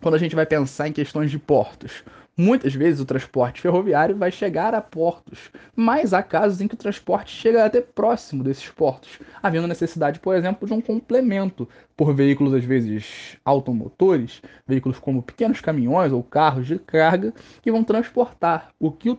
quando 0.00 0.14
a 0.14 0.18
gente 0.18 0.34
vai 0.34 0.46
pensar 0.46 0.88
em 0.88 0.92
questões 0.92 1.30
de 1.30 1.38
portos, 1.38 2.04
Muitas 2.38 2.74
vezes 2.74 3.00
o 3.00 3.06
transporte 3.06 3.62
ferroviário 3.62 4.14
vai 4.14 4.30
chegar 4.30 4.74
a 4.74 4.80
portos, 4.82 5.50
mas 5.74 6.12
há 6.12 6.22
casos 6.22 6.60
em 6.60 6.68
que 6.68 6.74
o 6.74 6.76
transporte 6.76 7.34
chega 7.34 7.64
até 7.64 7.80
próximo 7.80 8.44
desses 8.44 8.68
portos, 8.68 9.18
havendo 9.42 9.66
necessidade, 9.66 10.20
por 10.20 10.34
exemplo, 10.34 10.68
de 10.68 10.74
um 10.74 10.80
complemento 10.82 11.66
por 11.96 12.14
veículos, 12.14 12.52
às 12.52 12.62
vezes 12.62 13.38
automotores, 13.42 14.42
veículos 14.66 14.98
como 14.98 15.22
pequenos 15.22 15.62
caminhões 15.62 16.12
ou 16.12 16.22
carros 16.22 16.66
de 16.66 16.78
carga, 16.78 17.32
que 17.62 17.72
vão 17.72 17.82
transportar 17.82 18.68
o 18.78 18.92
que 18.92 19.08
o, 19.08 19.18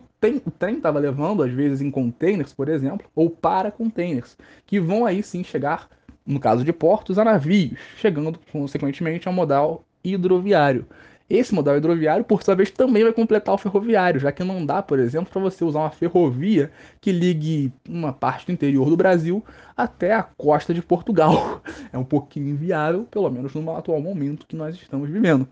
trem 0.56 0.76
estava 0.76 1.00
levando, 1.00 1.42
às 1.42 1.50
vezes 1.50 1.80
em 1.80 1.90
containers, 1.90 2.52
por 2.52 2.68
exemplo, 2.68 3.08
ou 3.16 3.28
para 3.28 3.72
containers, 3.72 4.36
que 4.64 4.78
vão 4.78 5.04
aí 5.04 5.24
sim 5.24 5.42
chegar, 5.42 5.88
no 6.24 6.38
caso 6.38 6.62
de 6.62 6.72
portos, 6.72 7.18
a 7.18 7.24
navios, 7.24 7.80
chegando 7.96 8.38
consequentemente 8.52 9.26
ao 9.26 9.34
modal 9.34 9.84
hidroviário. 10.04 10.86
Esse 11.30 11.54
modal 11.54 11.76
hidroviário, 11.76 12.24
por 12.24 12.42
sua 12.42 12.54
vez, 12.54 12.70
também 12.70 13.02
vai 13.02 13.12
completar 13.12 13.54
o 13.54 13.58
ferroviário, 13.58 14.18
já 14.18 14.32
que 14.32 14.42
não 14.42 14.64
dá, 14.64 14.82
por 14.82 14.98
exemplo, 14.98 15.30
para 15.30 15.42
você 15.42 15.62
usar 15.62 15.80
uma 15.80 15.90
ferrovia 15.90 16.70
que 17.02 17.12
ligue 17.12 17.70
uma 17.86 18.14
parte 18.14 18.46
do 18.46 18.52
interior 18.52 18.88
do 18.88 18.96
Brasil 18.96 19.44
até 19.76 20.14
a 20.14 20.22
costa 20.22 20.72
de 20.72 20.80
Portugal. 20.80 21.60
É 21.92 21.96
um 21.96 22.04
pouquinho 22.04 22.48
inviável, 22.48 23.06
pelo 23.10 23.30
menos 23.30 23.54
no 23.54 23.76
atual 23.76 24.00
momento 24.00 24.46
que 24.46 24.54
nós 24.54 24.74
estamos 24.74 25.08
vivendo. 25.08 25.48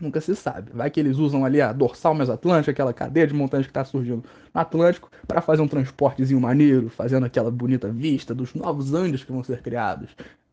Nunca 0.00 0.20
se 0.20 0.34
sabe. 0.34 0.70
Vai 0.72 0.90
que 0.90 1.00
eles 1.00 1.16
usam 1.16 1.44
ali 1.44 1.60
a 1.60 1.72
dorsal 1.72 2.14
mesoatlântica, 2.14 2.72
aquela 2.72 2.92
cadeia 2.92 3.26
de 3.26 3.32
montanhas 3.32 3.66
que 3.66 3.70
está 3.70 3.84
surgindo 3.84 4.24
no 4.52 4.60
Atlântico, 4.60 5.10
para 5.26 5.40
fazer 5.40 5.62
um 5.62 5.68
transportezinho 5.68 6.40
maneiro, 6.40 6.90
fazendo 6.90 7.24
aquela 7.24 7.50
bonita 7.50 7.88
vista 7.88 8.34
dos 8.34 8.54
novos 8.54 8.92
Andes 8.92 9.24
que 9.24 9.32
vão 9.32 9.42
ser 9.42 9.62
criados 9.62 10.10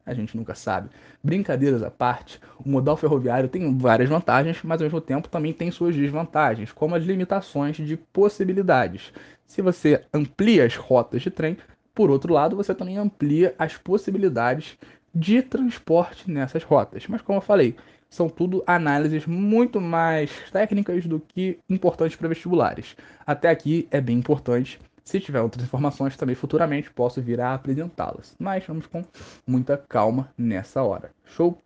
a 0.09 0.13
gente 0.13 0.35
nunca 0.35 0.55
sabe. 0.55 0.89
Brincadeiras 1.23 1.83
à 1.83 1.91
parte, 1.91 2.39
o 2.57 2.67
modal 2.67 2.97
ferroviário 2.97 3.47
tem 3.47 3.77
várias 3.77 4.09
vantagens, 4.09 4.59
mas 4.63 4.81
ao 4.81 4.85
mesmo 4.85 4.99
tempo 4.99 5.29
também 5.29 5.53
tem 5.53 5.69
suas 5.69 5.95
desvantagens, 5.95 6.71
como 6.71 6.95
as 6.95 7.03
limitações 7.03 7.77
de 7.77 7.95
possibilidades. 7.95 9.13
Se 9.45 9.61
você 9.61 10.03
amplia 10.13 10.65
as 10.65 10.75
rotas 10.75 11.21
de 11.21 11.29
trem, 11.29 11.57
por 11.93 12.09
outro 12.09 12.33
lado, 12.33 12.55
você 12.55 12.73
também 12.73 12.97
amplia 12.97 13.53
as 13.59 13.77
possibilidades 13.77 14.77
de 15.13 15.41
transporte 15.41 16.29
nessas 16.29 16.63
rotas. 16.63 17.05
Mas 17.07 17.21
como 17.21 17.37
eu 17.37 17.41
falei, 17.43 17.75
são 18.09 18.27
tudo 18.27 18.63
análises 18.65 19.25
muito 19.25 19.79
mais 19.79 20.31
técnicas 20.51 21.05
do 21.05 21.19
que 21.19 21.59
importantes 21.69 22.15
para 22.15 22.27
vestibulares. 22.27 22.95
Até 23.25 23.49
aqui 23.49 23.87
é 23.91 24.01
bem 24.01 24.17
importante 24.17 24.79
se 25.09 25.19
tiver 25.19 25.41
outras 25.41 25.65
informações, 25.65 26.15
também 26.15 26.35
futuramente 26.35 26.91
posso 26.91 27.19
vir 27.19 27.41
a 27.41 27.55
apresentá-las. 27.55 28.35
Mas 28.37 28.63
vamos 28.67 28.85
com 28.85 29.03
muita 29.45 29.75
calma 29.75 30.29
nessa 30.37 30.83
hora. 30.83 31.09
Show? 31.25 31.59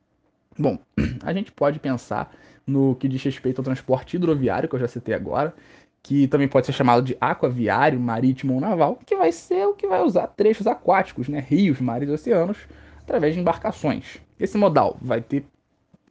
Bom, 0.57 0.79
a 1.21 1.33
gente 1.33 1.51
pode 1.51 1.77
pensar 1.77 2.33
no 2.65 2.95
que 2.95 3.05
diz 3.05 3.21
respeito 3.21 3.59
ao 3.59 3.65
transporte 3.65 4.15
hidroviário, 4.15 4.69
que 4.69 4.75
eu 4.75 4.79
já 4.79 4.87
citei 4.87 5.13
agora, 5.13 5.53
que 6.01 6.25
também 6.27 6.47
pode 6.47 6.67
ser 6.67 6.71
chamado 6.71 7.03
de 7.03 7.17
aquaviário, 7.19 7.99
marítimo 7.99 8.53
ou 8.53 8.61
naval, 8.61 8.97
que 9.05 9.15
vai 9.15 9.33
ser 9.33 9.65
o 9.65 9.73
que 9.73 9.87
vai 9.87 10.01
usar 10.01 10.27
trechos 10.27 10.65
aquáticos, 10.65 11.27
né, 11.27 11.41
rios, 11.41 11.81
mares 11.81 12.07
e 12.07 12.13
oceanos, 12.13 12.57
através 13.01 13.33
de 13.33 13.41
embarcações. 13.41 14.21
Esse 14.39 14.57
modal 14.57 14.97
vai 15.01 15.21
ter 15.21 15.45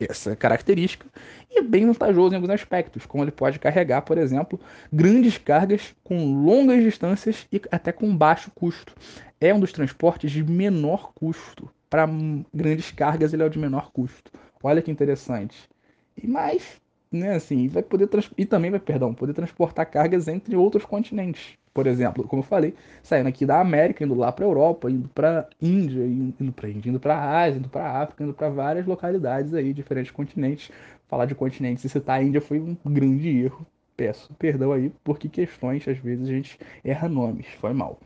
essa 0.09 0.35
característica 0.37 1.06
e 1.50 1.59
é 1.59 1.62
bem 1.62 1.87
vantajoso 1.87 2.32
em 2.32 2.37
alguns 2.37 2.50
aspectos, 2.50 3.06
como 3.06 3.25
ele 3.25 3.30
pode 3.30 3.59
carregar, 3.59 4.02
por 4.02 4.18
exemplo, 4.18 4.59
grandes 4.92 5.38
cargas 5.38 5.94
com 6.02 6.35
longas 6.35 6.82
distâncias 6.82 7.47
e 7.52 7.61
até 7.71 7.92
com 7.92 8.16
baixo 8.16 8.50
custo. 8.54 8.94
É 9.40 9.52
um 9.52 9.61
dos 9.61 9.73
transportes 9.73 10.30
de 10.30 10.42
menor 10.42 11.12
custo. 11.14 11.71
Para 11.90 12.09
grandes 12.54 12.90
cargas, 12.90 13.32
ele 13.32 13.42
é 13.42 13.47
o 13.47 13.50
de 13.50 13.59
menor 13.59 13.90
custo. 13.92 14.32
Olha 14.62 14.80
que 14.80 14.90
interessante. 14.90 15.68
E 16.16 16.26
mais, 16.26 16.80
né, 17.11 17.35
assim, 17.35 17.68
vai 17.68 17.82
poder 17.82 18.09
e 18.38 18.47
também 18.47 18.71
vai, 18.71 18.80
perdão, 18.80 19.12
poder 19.12 19.35
transportar 19.35 19.90
cargas 19.90 20.28
entre 20.28 20.56
outros 20.56 20.85
continentes 20.85 21.59
por 21.75 21.87
exemplo, 21.87 22.25
como 22.25 22.43
eu 22.43 22.47
falei, 22.47 22.75
saindo 23.02 23.29
aqui 23.29 23.47
da 23.47 23.61
América, 23.61 24.05
indo 24.05 24.14
lá 24.14 24.31
para 24.31 24.45
a 24.45 24.49
Europa, 24.49 24.91
indo 24.91 25.09
para 25.09 25.49
Índia, 25.61 26.05
indo 26.05 26.52
para 26.52 26.69
Índia, 26.69 26.91
indo 26.91 27.00
para 27.00 27.41
Ásia, 27.41 27.59
indo 27.59 27.69
para 27.69 28.02
África, 28.02 28.25
indo 28.25 28.35
para 28.35 28.50
várias 28.50 28.87
localidades 28.87 29.55
aí, 29.55 29.73
diferentes 29.73 30.11
continentes. 30.12 30.71
Falar 31.09 31.26
de 31.26 31.35
continentes 31.35 31.85
e 31.85 31.88
citar 31.88 32.21
a 32.21 32.23
Índia 32.23 32.41
foi 32.41 32.61
um 32.61 32.76
grande 32.87 33.29
erro. 33.29 33.67
Peço 33.97 34.33
perdão 34.38 34.73
aí, 34.73 34.93
porque 35.05 35.29
questões, 35.29 35.87
às 35.87 35.99
vezes, 35.99 36.29
a 36.29 36.33
gente 36.33 36.59
erra 36.85 37.09
nomes, 37.09 37.47
foi 37.61 37.73
mal. 37.73 37.99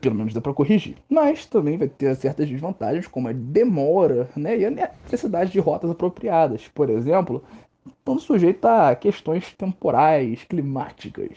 Pelo 0.00 0.16
menos 0.16 0.34
dá 0.34 0.40
para 0.40 0.52
corrigir. 0.52 0.96
Mas 1.08 1.46
também 1.46 1.78
vai 1.78 1.88
ter 1.88 2.14
certas 2.16 2.48
desvantagens, 2.48 3.06
como 3.06 3.28
a 3.28 3.32
demora, 3.32 4.28
né? 4.36 4.58
E 4.58 4.66
a 4.66 4.70
necessidade 4.70 5.52
de 5.52 5.60
rotas 5.60 5.90
apropriadas. 5.90 6.66
Por 6.68 6.90
exemplo, 6.90 7.44
estando 7.86 8.20
sujeito 8.20 8.64
a 8.64 8.94
questões 8.96 9.52
temporais, 9.54 10.42
climáticas, 10.44 11.30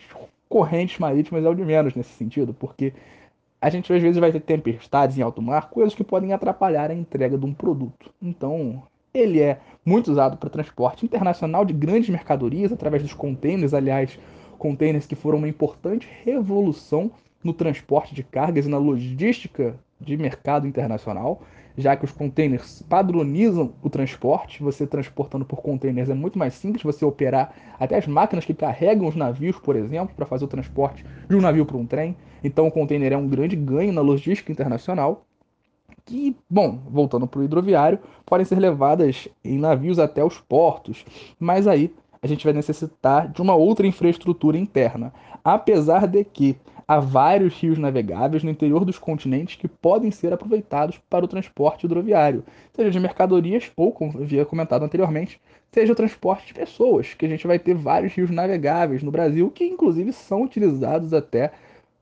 correntes 0.50 0.98
marítimas 0.98 1.46
é 1.46 1.50
o 1.50 1.54
de 1.54 1.64
menos 1.64 1.94
nesse 1.94 2.10
sentido, 2.10 2.54
porque 2.54 2.92
a 3.62 3.70
gente 3.70 3.94
às 3.94 4.02
vezes 4.02 4.18
vai 4.18 4.32
ter 4.32 4.42
tempestades 4.42 5.18
em 5.18 5.22
alto 5.22 5.42
mar, 5.42 5.70
coisas 5.70 5.94
que 5.94 6.04
podem 6.04 6.34
atrapalhar 6.34 6.90
a 6.90 6.96
entrega 6.96 7.38
de 7.38 7.46
um 7.46 7.54
produto. 7.54 8.12
Então, 8.22 8.82
ele 9.14 9.40
é 9.40 9.60
muito 9.86 10.12
usado 10.12 10.38
para 10.38 10.50
transporte 10.50 11.06
internacional 11.06 11.64
de 11.64 11.74
grandes 11.74 12.10
mercadorias 12.10 12.72
através 12.72 13.04
dos 13.04 13.14
containers, 13.14 13.74
aliás, 13.74 14.18
containers 14.58 15.06
que 15.06 15.16
foram 15.16 15.38
uma 15.38 15.48
importante 15.48 16.08
revolução 16.24 17.12
no 17.44 17.54
transporte 17.54 18.16
de 18.16 18.24
cargas 18.24 18.66
e 18.66 18.70
na 18.70 18.78
logística 18.78 19.78
de 20.00 20.18
mercado 20.18 20.68
internacional 20.68 21.42
já 21.80 21.96
que 21.96 22.06
os 22.06 22.12
containers 22.12 22.84
padronizam 22.88 23.74
o 23.82 23.90
transporte. 23.90 24.62
Você 24.62 24.86
transportando 24.86 25.46
por 25.46 25.62
containers 25.62 26.10
é 26.10 26.14
muito 26.14 26.38
mais 26.38 26.54
simples 26.54 26.84
você 26.84 27.06
operar 27.06 27.54
até 27.80 27.98
as 27.98 28.06
máquinas 28.06 28.46
que 28.46 28.54
carregam 28.54 29.08
os 29.08 29.16
navios, 29.16 29.58
por 29.58 29.76
exemplo, 29.76 30.14
para 30.16 30.26
fazer 30.26 30.46
o 30.46 30.48
transporte 30.48 31.06
de 31.28 31.36
um 31.36 31.42
navio 31.42 31.66
para 31.66 31.78
um 31.78 31.86
trem. 31.86 32.16
Então 32.44 32.68
o 32.68 32.72
container 32.72 33.14
é 33.14 33.18
um 33.18 33.28
grande 33.28 33.56
ganho 33.56 33.94
na 33.94 34.02
logística 34.02 34.52
internacional. 34.52 35.26
Que, 36.06 36.36
bom, 36.50 36.80
voltando 36.90 37.28
para 37.28 37.40
o 37.40 37.44
hidroviário, 37.44 38.00
podem 38.26 38.46
ser 38.46 38.58
levadas 38.58 39.28
em 39.44 39.60
navios 39.60 40.00
até 40.00 40.24
os 40.24 40.40
portos, 40.40 41.06
mas 41.40 41.68
aí 41.68 41.94
a 42.22 42.26
gente 42.26 42.44
vai 42.44 42.54
necessitar 42.54 43.28
de 43.28 43.42
uma 43.42 43.54
outra 43.54 43.86
infraestrutura 43.86 44.58
interna. 44.58 45.14
Apesar 45.44 46.08
de 46.08 46.24
que 46.24 46.58
há 46.90 47.00
vários 47.00 47.54
rios 47.54 47.78
navegáveis 47.78 48.44
no 48.44 48.50
interior 48.50 48.84
dos 48.84 48.98
continentes 48.98 49.56
que 49.56 49.68
podem 49.68 50.10
ser 50.10 50.34
aproveitados 50.34 51.00
para 51.08 51.24
o 51.24 51.28
transporte 51.28 51.86
hidroviário, 51.86 52.44
seja 52.74 52.90
de 52.90 53.00
mercadorias 53.00 53.72
ou, 53.78 53.92
como 53.92 54.20
havia 54.20 54.44
comentado 54.44 54.84
anteriormente, 54.84 55.40
seja 55.72 55.94
o 55.94 55.96
transporte 55.96 56.48
de 56.48 56.56
pessoas, 56.56 57.14
que 57.14 57.28
a 57.28 57.30
gente 57.30 57.46
vai 57.46 57.60
ter 57.60 57.76
vários 57.76 58.14
rios 58.14 58.32
navegáveis 58.32 59.04
no 59.04 59.12
Brasil 59.12 59.52
que 59.52 59.64
inclusive 59.64 60.12
são 60.12 60.42
utilizados 60.42 61.14
até 61.14 61.52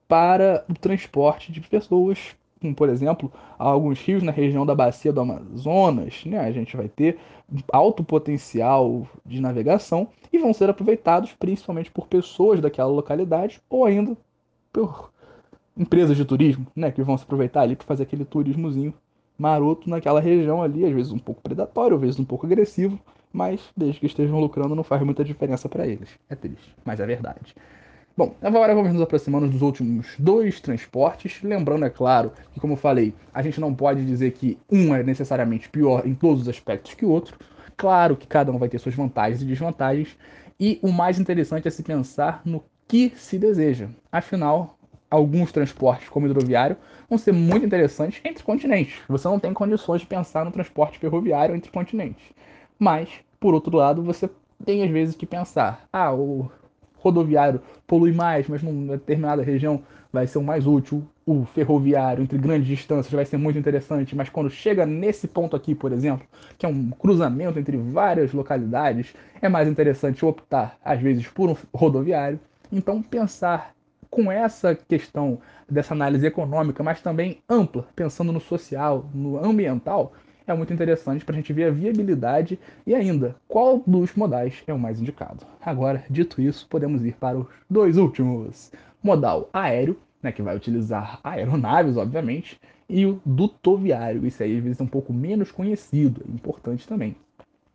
para 0.08 0.64
o 0.70 0.74
transporte 0.74 1.52
de 1.52 1.60
pessoas, 1.60 2.34
como 2.62 2.74
por 2.74 2.88
exemplo, 2.88 3.30
alguns 3.60 4.00
rios 4.00 4.24
na 4.24 4.32
região 4.32 4.66
da 4.66 4.74
bacia 4.74 5.12
do 5.12 5.20
Amazonas, 5.20 6.24
né? 6.26 6.40
A 6.40 6.52
gente 6.54 6.78
vai 6.78 6.88
ter 6.88 7.18
alto 7.74 8.06
potencial 8.06 9.06
de 9.26 9.42
navegação 9.42 10.08
e 10.32 10.38
vão 10.38 10.54
ser 10.54 10.70
aproveitados 10.70 11.34
principalmente 11.34 11.92
por 11.92 12.08
pessoas 12.08 12.62
daquela 12.62 12.90
localidade 12.90 13.62
ou 13.70 13.84
ainda 13.84 14.16
por 14.78 15.12
empresas 15.76 16.16
de 16.16 16.24
turismo, 16.24 16.68
né, 16.76 16.92
que 16.92 17.02
vão 17.02 17.18
se 17.18 17.24
aproveitar 17.24 17.62
ali 17.62 17.76
para 17.76 17.88
fazer 17.88 18.04
aquele 18.04 18.26
turismozinho 18.26 18.94
maroto 19.38 19.90
naquela 19.90 20.20
região 20.20 20.62
ali, 20.62 20.86
às 20.86 20.94
vezes 20.94 21.12
um 21.12 21.20
pouco 21.20 21.42
predatório, 21.42 21.96
às 21.96 22.02
vezes 22.02 22.20
um 22.20 22.26
pouco 22.26 22.46
agressivo, 22.46 23.00
mas 23.32 23.62
desde 23.76 24.00
que 24.00 24.06
estejam 24.06 24.40
lucrando 24.40 24.76
não 24.76 24.84
faz 24.84 25.02
muita 25.04 25.24
diferença 25.24 25.68
para 25.68 25.86
eles. 25.86 26.10
É 26.30 26.36
triste, 26.36 26.74
mas 26.86 27.00
é 27.00 27.06
verdade. 27.06 27.56
Bom, 28.16 28.36
agora 28.42 28.74
vamos 28.74 28.92
nos 28.94 29.02
aproximando 29.02 29.48
dos 29.48 29.62
últimos 29.62 30.16
dois 30.18 30.60
transportes. 30.60 31.40
Lembrando, 31.44 31.86
é 31.86 31.90
claro, 31.90 32.32
que 32.52 32.60
como 32.60 32.74
eu 32.74 32.78
falei, 32.78 33.14
a 33.32 33.44
gente 33.44 33.60
não 33.60 33.76
pode 33.76 34.04
dizer 34.04 34.32
que 34.32 34.58
um 34.72 34.96
é 34.96 35.04
necessariamente 35.04 35.70
pior 35.70 36.08
em 36.08 36.16
todos 36.16 36.42
os 36.42 36.50
aspectos 36.50 36.96
que 36.96 37.06
o 37.06 37.10
outro. 37.10 37.38
Claro 37.76 38.16
que 38.16 38.26
cada 38.26 38.52
um 38.52 38.58
vai 38.58 38.70
ter 38.70 38.80
suas 38.80 38.96
vantagens 38.96 39.44
e 39.44 39.46
desvantagens. 39.46 40.18
E 40.60 40.80
o 40.82 40.92
mais 40.92 41.20
interessante 41.20 41.68
é 41.68 41.72
se 41.72 41.84
pensar 41.84 42.42
no 42.44 42.64
que 42.88 43.12
se 43.16 43.38
deseja. 43.38 43.90
Afinal, 44.12 44.78
alguns 45.10 45.52
transportes, 45.52 46.10
como 46.10 46.28
hidroviário, 46.28 46.78
vão 47.10 47.18
ser 47.18 47.32
muito 47.32 47.66
interessantes 47.66 48.22
entre 48.24 48.44
continentes. 48.44 49.00
Você 49.08 49.28
não 49.28 49.40
tem 49.40 49.54
condições 49.54 50.02
de 50.02 50.08
pensar 50.08 50.46
no 50.46 50.52
transporte 50.52 51.00
ferroviário 51.00 51.56
entre 51.56 51.72
continentes. 51.72 52.24
Mas, 52.80 53.10
por 53.40 53.54
outro 53.54 53.76
lado, 53.76 54.04
você 54.04 54.30
tem 54.66 54.84
às 54.84 54.90
vezes 54.90 55.16
que 55.16 55.26
pensar: 55.26 55.88
ah, 55.92 56.14
o 56.14 56.50
rodoviário 56.96 57.62
polui 57.86 58.12
mais, 58.12 58.48
mas 58.48 58.62
numa 58.62 58.98
determinada 58.98 59.42
região 59.42 59.82
vai 60.12 60.28
ser 60.28 60.38
o 60.38 60.44
mais 60.44 60.66
útil. 60.66 61.04
O 61.26 61.46
ferroviário 61.46 62.24
entre 62.24 62.38
grandes 62.38 62.68
distâncias 62.68 63.14
vai 63.14 63.26
ser 63.26 63.36
muito 63.36 63.60
interessante, 63.60 64.16
mas 64.16 64.30
quando 64.30 64.50
chega 64.50 64.86
nesse 64.86 65.28
ponto 65.28 65.58
aqui, 65.58 65.76
por 65.76 65.92
exemplo, 65.92 66.26
que 66.58 66.66
é 66.66 66.70
um 66.70 66.90
cruzamento 66.92 67.60
entre 67.60 67.76
várias 67.76 68.32
localidades, 68.32 69.14
é 69.42 69.50
mais 69.50 69.68
interessante 69.68 70.26
optar, 70.26 70.78
às 70.84 71.02
vezes, 71.02 71.28
por 71.28 71.50
um 71.50 71.56
rodoviário. 71.74 72.40
Então, 72.72 73.02
pensar 73.02 73.74
com 74.10 74.32
essa 74.32 74.74
questão 74.76 75.40
dessa 75.70 75.94
análise 75.94 76.26
econômica, 76.26 76.84
mas 76.84 77.02
também 77.02 77.40
ampla, 77.50 77.88
pensando 77.96 78.32
no 78.32 78.40
social, 78.40 79.10
no 79.14 79.44
ambiental, 79.44 80.14
é 80.48 80.54
muito 80.54 80.74
interessante 80.74 81.26
para 81.26 81.36
a 81.36 81.38
gente 81.38 81.52
ver 81.52 81.66
a 81.66 81.72
viabilidade 81.72 82.58
e 82.86 82.96
ainda 82.96 83.36
qual 83.48 83.84
dos 83.86 84.16
modais 84.16 84.64
é 84.66 84.74
o 84.74 84.80
mais 84.80 85.00
indicado. 85.02 85.46
Agora, 85.62 86.06
dito 86.10 86.42
isso, 86.42 86.66
podemos 86.70 87.04
ir 87.06 87.16
para 87.16 87.38
os 87.38 87.48
dois 87.70 87.98
últimos: 87.98 88.72
modal 89.04 89.50
aéreo, 89.52 90.00
né, 90.24 90.32
que 90.32 90.42
vai 90.42 90.56
utilizar 90.56 91.20
aeronaves, 91.22 91.98
obviamente, 91.98 92.58
e 92.88 93.06
o 93.06 93.22
dutoviário. 93.26 94.26
Isso 94.26 94.42
aí 94.42 94.58
às 94.58 94.64
vezes 94.64 94.80
é 94.80 94.84
um 94.84 94.88
pouco 94.88 95.12
menos 95.12 95.52
conhecido, 95.52 96.24
é 96.26 96.32
importante 96.32 96.88
também. 96.88 97.16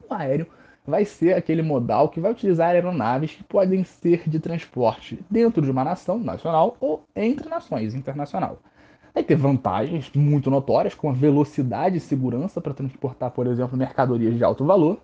O 0.08 0.14
aéreo 0.14 0.46
vai 0.86 1.04
ser 1.04 1.34
aquele 1.34 1.62
modal 1.62 2.08
que 2.08 2.20
vai 2.20 2.32
utilizar 2.32 2.70
aeronaves 2.70 3.32
que 3.32 3.44
podem 3.44 3.84
ser 3.84 4.28
de 4.28 4.40
transporte 4.40 5.18
dentro 5.30 5.62
de 5.62 5.70
uma 5.70 5.84
nação 5.84 6.18
nacional 6.18 6.76
ou 6.80 7.04
entre 7.14 7.48
nações 7.48 7.94
internacional. 7.94 8.58
Vai 9.14 9.22
ter 9.22 9.36
vantagens 9.36 10.10
muito 10.14 10.50
notórias, 10.50 10.94
como 10.94 11.12
a 11.12 11.16
velocidade 11.16 11.98
e 11.98 12.00
segurança 12.00 12.60
para 12.60 12.72
transportar, 12.72 13.30
por 13.30 13.46
exemplo, 13.46 13.76
mercadorias 13.76 14.36
de 14.36 14.42
alto 14.42 14.64
valor. 14.64 14.98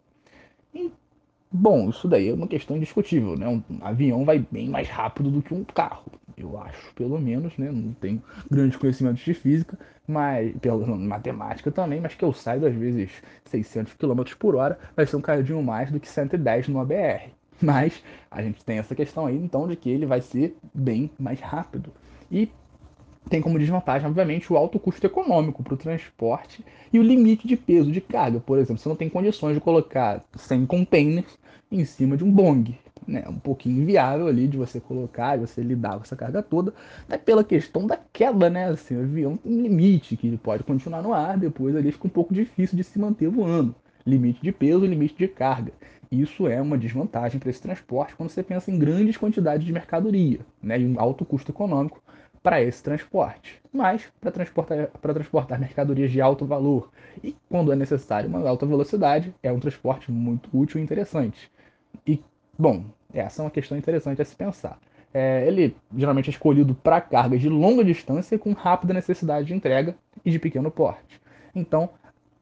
Bom, 1.50 1.90
isso 1.90 2.08
daí 2.08 2.28
é 2.28 2.34
uma 2.34 2.46
questão 2.48 2.76
indiscutível, 2.76 3.36
né? 3.36 3.48
Um 3.48 3.62
avião 3.80 4.24
vai 4.24 4.38
bem 4.38 4.68
mais 4.68 4.88
rápido 4.88 5.30
do 5.30 5.42
que 5.42 5.54
um 5.54 5.64
carro, 5.64 6.04
eu 6.36 6.58
acho, 6.60 6.94
pelo 6.94 7.18
menos, 7.18 7.56
né? 7.58 7.70
Não 7.70 7.92
tenho 7.94 8.22
grandes 8.50 8.78
conhecimentos 8.78 9.24
de 9.24 9.34
física, 9.34 9.78
mas 10.06 10.54
pela 10.56 10.86
matemática 10.86 11.70
também, 11.70 12.00
mas 12.00 12.14
que 12.14 12.24
eu 12.24 12.32
saio 12.32 12.66
às 12.66 12.74
vezes 12.74 13.10
600 13.46 13.94
km 13.94 14.22
por 14.38 14.56
hora, 14.56 14.78
vai 14.96 15.06
ser 15.06 15.16
um 15.16 15.20
cadinho 15.20 15.62
mais 15.62 15.90
do 15.90 16.00
que 16.00 16.08
110 16.08 16.68
no 16.68 16.80
ABR. 16.80 17.30
Mas 17.60 18.02
a 18.30 18.40
gente 18.40 18.64
tem 18.64 18.78
essa 18.78 18.94
questão 18.94 19.26
aí, 19.26 19.36
então, 19.36 19.66
de 19.66 19.74
que 19.74 19.90
ele 19.90 20.06
vai 20.06 20.20
ser 20.20 20.56
bem 20.72 21.10
mais 21.18 21.40
rápido. 21.40 21.92
E 22.30 22.48
tem 23.28 23.40
como 23.40 23.58
desvantagem, 23.58 24.08
obviamente, 24.08 24.52
o 24.52 24.56
alto 24.56 24.78
custo 24.78 25.06
econômico 25.06 25.62
para 25.62 25.74
o 25.74 25.76
transporte 25.76 26.64
e 26.92 26.98
o 26.98 27.02
limite 27.02 27.46
de 27.46 27.56
peso 27.56 27.90
de 27.90 28.00
carga. 28.00 28.40
Por 28.40 28.58
exemplo, 28.58 28.78
você 28.78 28.88
não 28.88 28.96
tem 28.96 29.08
condições 29.08 29.54
de 29.54 29.60
colocar 29.60 30.24
100 30.34 30.66
containers 30.66 31.38
em 31.70 31.84
cima 31.84 32.16
de 32.16 32.24
um 32.24 32.30
bong. 32.30 32.78
Né? 33.06 33.24
Um 33.28 33.38
pouquinho 33.38 33.82
inviável 33.82 34.26
ali 34.26 34.46
de 34.46 34.56
você 34.56 34.80
colocar, 34.80 35.36
de 35.36 35.46
você 35.46 35.62
lidar 35.62 35.96
com 35.96 36.02
essa 36.02 36.16
carga 36.16 36.42
toda, 36.42 36.74
até 37.06 37.16
pela 37.16 37.42
questão 37.42 37.86
da 37.86 37.98
queda, 38.12 38.50
né? 38.50 38.66
Assim, 38.68 38.96
o 38.96 39.00
avião 39.00 39.36
tem 39.36 39.52
um 39.52 39.62
limite 39.62 40.16
que 40.16 40.26
ele 40.26 40.36
pode 40.36 40.62
continuar 40.62 41.00
no 41.00 41.14
ar, 41.14 41.38
depois 41.38 41.74
ali 41.74 41.90
fica 41.90 42.06
um 42.06 42.10
pouco 42.10 42.34
difícil 42.34 42.76
de 42.76 42.84
se 42.84 42.98
manter 42.98 43.28
voando. 43.28 43.74
Limite 44.04 44.42
de 44.42 44.52
peso 44.52 44.84
limite 44.84 45.14
de 45.16 45.28
carga. 45.28 45.72
Isso 46.10 46.48
é 46.48 46.60
uma 46.60 46.78
desvantagem 46.78 47.38
para 47.38 47.50
esse 47.50 47.60
transporte 47.60 48.14
quando 48.16 48.30
você 48.30 48.42
pensa 48.42 48.70
em 48.70 48.78
grandes 48.78 49.16
quantidades 49.16 49.66
de 49.66 49.72
mercadoria 49.72 50.40
né, 50.62 50.80
e 50.80 50.86
um 50.86 50.98
alto 50.98 51.24
custo 51.24 51.50
econômico 51.50 52.02
para 52.42 52.62
esse 52.62 52.82
transporte, 52.82 53.60
mas 53.72 54.10
para 54.20 54.30
transportar, 54.30 54.88
transportar 54.88 55.58
mercadorias 55.58 56.10
de 56.10 56.20
alto 56.20 56.44
valor 56.44 56.90
e, 57.22 57.36
quando 57.48 57.72
é 57.72 57.76
necessário, 57.76 58.28
uma 58.28 58.48
alta 58.48 58.66
velocidade, 58.66 59.34
é 59.42 59.52
um 59.52 59.60
transporte 59.60 60.10
muito 60.10 60.48
útil 60.52 60.80
e 60.80 60.82
interessante. 60.82 61.50
E, 62.06 62.22
bom, 62.58 62.84
essa 63.12 63.42
é 63.42 63.44
uma 63.44 63.50
questão 63.50 63.76
interessante 63.76 64.22
a 64.22 64.24
se 64.24 64.36
pensar. 64.36 64.78
É, 65.12 65.46
ele 65.46 65.74
geralmente 65.96 66.28
é 66.28 66.32
escolhido 66.32 66.74
para 66.74 67.00
cargas 67.00 67.40
de 67.40 67.48
longa 67.48 67.82
distância 67.82 68.38
com 68.38 68.52
rápida 68.52 68.92
necessidade 68.92 69.46
de 69.46 69.54
entrega 69.54 69.96
e 70.24 70.30
de 70.30 70.38
pequeno 70.38 70.70
porte. 70.70 71.20
Então, 71.54 71.90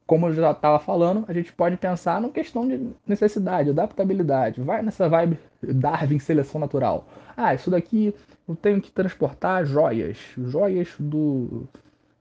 como 0.06 0.28
eu 0.28 0.34
já 0.34 0.52
estava 0.52 0.78
falando, 0.78 1.24
a 1.26 1.32
gente 1.32 1.52
pode 1.52 1.76
pensar 1.76 2.20
na 2.20 2.28
questão 2.28 2.66
de 2.66 2.90
necessidade, 3.06 3.70
adaptabilidade. 3.70 4.60
Vai 4.60 4.82
nessa 4.82 5.08
vibe 5.08 5.38
Darwin, 5.60 6.18
seleção 6.18 6.60
natural. 6.60 7.06
Ah, 7.36 7.54
isso 7.54 7.70
daqui 7.70 8.14
eu 8.48 8.54
tenho 8.54 8.80
que 8.80 8.92
transportar 8.92 9.64
joias. 9.64 10.18
Joias 10.38 10.94
do, 10.98 11.68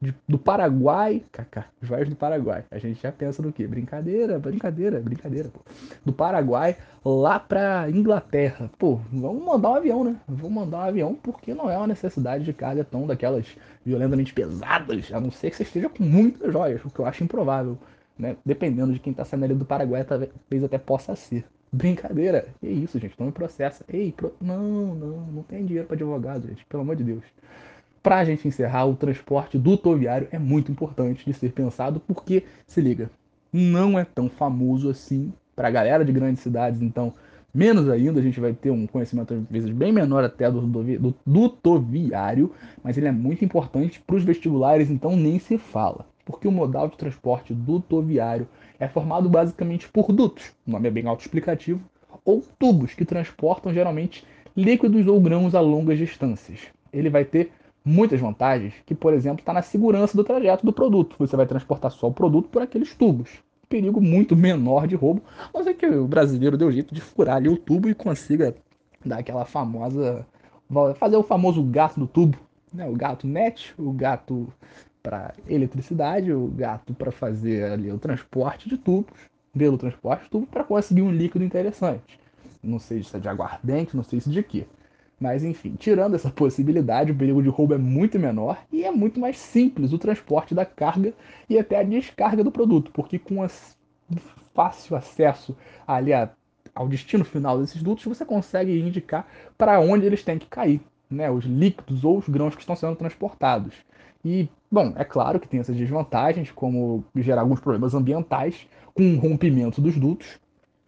de, 0.06 0.16
do 0.28 0.38
Paraguai. 0.38 1.24
Cacá, 1.32 1.66
joias 1.82 2.08
do 2.08 2.16
Paraguai. 2.16 2.64
A 2.70 2.78
gente 2.78 3.02
já 3.02 3.12
pensa 3.12 3.42
no 3.42 3.52
quê? 3.52 3.66
Brincadeira, 3.66 4.38
brincadeira, 4.38 5.00
brincadeira. 5.00 5.50
Pô. 5.50 5.60
Do 6.06 6.14
Paraguai 6.14 6.78
lá 7.04 7.40
pra 7.40 7.90
Inglaterra. 7.90 8.70
Pô, 8.78 9.00
vamos 9.12 9.44
mandar 9.44 9.72
um 9.72 9.76
avião, 9.76 10.04
né? 10.04 10.16
Vamos 10.28 10.52
mandar 10.52 10.78
um 10.78 10.88
avião 10.90 11.16
porque 11.16 11.54
não 11.54 11.70
é 11.70 11.78
uma 11.78 11.88
necessidade 11.88 12.44
de 12.44 12.54
carga 12.54 12.84
tão 12.84 13.08
daquelas 13.08 13.46
violentamente 13.86 14.34
pesadas, 14.34 15.12
a 15.12 15.20
não 15.20 15.32
ser 15.32 15.50
que 15.50 15.58
você 15.58 15.64
esteja 15.64 15.90
com 15.90 16.04
muitas 16.04 16.52
joias, 16.52 16.84
o 16.86 16.90
que 16.90 17.00
eu 17.00 17.06
acho 17.06 17.24
improvável. 17.24 17.78
Né? 18.18 18.38
Dependendo 18.46 18.94
de 18.94 19.00
quem 19.00 19.14
tá 19.14 19.26
saindo 19.26 19.44
ali 19.44 19.56
do 19.56 19.66
Paraguai, 19.66 20.04
talvez 20.04 20.32
até 20.64 20.78
possa 20.78 21.16
ser. 21.16 21.46
Brincadeira. 21.72 22.48
Que 22.62 22.68
isso, 22.68 22.98
gente, 23.00 23.16
não 23.20 23.28
me 23.28 23.34
processa. 23.34 23.84
Ei, 23.90 24.14
pro... 24.14 24.34
não, 24.40 24.96
não, 24.96 25.18
não 25.28 25.44
tem 25.44 25.66
dinheiro 25.66 25.88
para 25.88 25.96
advogado, 25.96 26.48
gente, 26.48 26.66
pelo 26.66 26.84
amor 26.84 26.96
de 26.96 27.04
Deus. 27.04 27.24
Para 28.06 28.20
a 28.20 28.24
gente 28.24 28.48
encerrar, 28.48 28.86
o 28.86 28.96
transporte 28.96 29.58
dutoviário 29.58 30.28
é 30.32 30.38
muito 30.38 30.72
importante 30.72 31.26
de 31.26 31.34
ser 31.34 31.52
pensado, 31.52 32.00
porque, 32.00 32.44
se 32.68 32.80
liga, 32.80 33.10
não 33.52 33.98
é 33.98 34.06
tão 34.06 34.30
famoso 34.30 34.92
assim 34.92 35.34
para 35.56 35.70
a 35.70 35.72
galera 35.72 36.06
de 36.06 36.12
grandes 36.12 36.44
cidades, 36.44 36.84
então, 36.84 37.16
menos 37.52 37.90
ainda, 37.90 38.20
a 38.20 38.22
gente 38.22 38.40
vai 38.40 38.54
ter 38.54 38.70
um 38.70 38.86
conhecimento, 38.86 39.34
às 39.34 39.42
vezes, 39.50 39.72
bem 39.72 39.92
menor 39.92 40.24
até 40.24 40.52
do, 40.52 40.62
do 40.62 41.16
dutoviário, 41.26 42.52
mas 42.84 42.96
ele 42.96 43.08
é 43.08 43.12
muito 43.12 43.44
importante 43.44 44.00
para 44.06 44.18
os 44.18 44.24
vestibulares, 44.24 44.92
então 44.92 45.18
nem 45.18 45.40
se 45.40 45.58
fala. 45.58 46.06
Porque 46.24 46.48
o 46.48 46.52
modal 46.52 46.88
de 46.88 46.98
transporte 46.98 47.56
dutoviário 47.56 48.48
é 48.80 48.88
formado 48.88 49.28
basicamente 49.28 49.90
por 49.90 50.12
dutos, 50.12 50.54
o 50.68 50.70
nome 50.70 50.88
é 50.88 50.92
bem 50.92 51.08
autoexplicativo, 51.08 51.82
ou 52.24 52.44
tubos 52.60 52.94
que 52.94 53.04
transportam 53.04 53.74
geralmente 53.74 54.24
líquidos 54.56 55.08
ou 55.08 55.20
grãos 55.20 55.56
a 55.56 55.60
longas 55.60 55.98
distâncias. 55.98 56.60
Ele 56.94 57.10
vai 57.10 57.26
ter 57.26 57.52
muitas 57.86 58.20
vantagens, 58.20 58.74
que, 58.84 58.96
por 58.96 59.14
exemplo, 59.14 59.40
está 59.40 59.54
na 59.54 59.62
segurança 59.62 60.18
do 60.18 60.24
trajeto 60.24 60.66
do 60.66 60.74
produto. 60.74 61.16
Você 61.20 61.36
vai 61.38 61.46
transportar 61.46 61.92
só 61.92 62.08
o 62.08 62.14
produto 62.14 62.50
por 62.50 62.64
aqueles 62.64 62.96
tubos. 62.96 63.30
Perigo 63.70 64.02
muito 64.02 64.36
menor 64.36 64.88
de 64.88 64.96
roubo, 64.96 65.22
mas 65.54 65.68
é 65.68 65.74
que 65.74 65.86
o 65.86 66.08
brasileiro 66.08 66.58
deu 66.58 66.72
jeito 66.72 66.96
de 66.96 67.02
furar 67.02 67.36
ali 67.36 67.48
o 67.48 67.58
tubo 67.58 67.88
e 67.88 67.94
consiga 67.94 68.56
dar 69.06 69.20
aquela 69.20 69.46
famosa. 69.46 70.26
fazer 70.98 71.16
o 71.16 71.24
famoso 71.24 71.62
gato 71.64 72.00
do 72.00 72.08
tubo. 72.08 72.38
Né? 72.74 72.88
O 72.88 72.94
gato 72.94 73.28
net, 73.28 73.74
o 73.78 73.92
gato 73.92 74.52
para 75.04 75.36
eletricidade, 75.48 76.34
o 76.34 76.48
gato 76.48 76.92
para 76.96 77.12
fazer 77.12 77.72
ali 77.72 77.92
o 77.92 78.00
transporte 78.00 78.68
de 78.68 78.76
tubos, 78.76 79.14
pelo 79.56 79.78
transporte 79.78 80.24
de 80.24 80.30
tubo, 80.32 80.48
para 80.48 80.64
conseguir 80.64 81.04
um 81.04 81.12
líquido 81.12 81.46
interessante. 81.46 82.20
Não 82.64 82.80
sei 82.80 83.04
se 83.04 83.16
é 83.16 83.20
de 83.20 83.30
aguardente, 83.30 83.96
não 83.96 84.04
sei 84.04 84.20
se 84.20 84.32
de 84.32 84.42
quê. 84.42 84.66
Mas 85.20 85.44
enfim, 85.44 85.76
tirando 85.78 86.16
essa 86.16 86.30
possibilidade, 86.30 87.12
o 87.12 87.16
perigo 87.16 87.42
de 87.42 87.50
roubo 87.50 87.74
é 87.74 87.78
muito 87.78 88.20
menor 88.20 88.58
e 88.72 88.84
é 88.84 88.92
muito 88.92 89.20
mais 89.20 89.38
simples 89.38 89.94
o 89.94 89.98
transporte 89.98 90.54
da 90.54 90.66
carga 90.66 91.14
e 91.50 91.58
até 91.58 91.80
a 91.80 91.84
descarga 91.84 92.44
do 92.44 92.52
produto, 92.52 92.92
porque 92.92 93.18
com 93.18 93.46
fácil 94.54 94.96
acesso 94.96 95.56
ali 95.88 96.14
a, 96.14 96.30
ao 96.74 96.88
destino 96.88 97.24
final 97.24 97.60
desses 97.60 97.82
dutos, 97.82 98.06
você 98.06 98.26
consegue 98.26 98.78
indicar 98.80 99.28
para 99.58 99.80
onde 99.80 100.06
eles 100.06 100.24
têm 100.24 100.38
que 100.38 100.48
cair, 100.48 100.82
né, 101.10 101.32
os 101.32 101.46
líquidos 101.46 102.04
ou 102.04 102.18
os 102.18 102.28
grãos 102.28 102.56
que 102.56 102.62
estão 102.62 102.76
sendo 102.76 102.96
transportados. 102.96 103.74
E, 104.24 104.50
bom, 104.72 104.92
é 104.96 105.04
claro 105.04 105.40
que 105.40 105.48
tem 105.48 105.60
essas 105.60 105.76
desvantagens, 105.76 106.52
como 106.52 107.06
gerar 107.16 107.42
alguns 107.42 107.60
problemas 107.60 107.94
ambientais 107.94 108.68
com 108.94 109.14
o 109.14 109.20
rompimento 109.20 109.80
dos 109.80 109.96
dutos, 109.96 110.40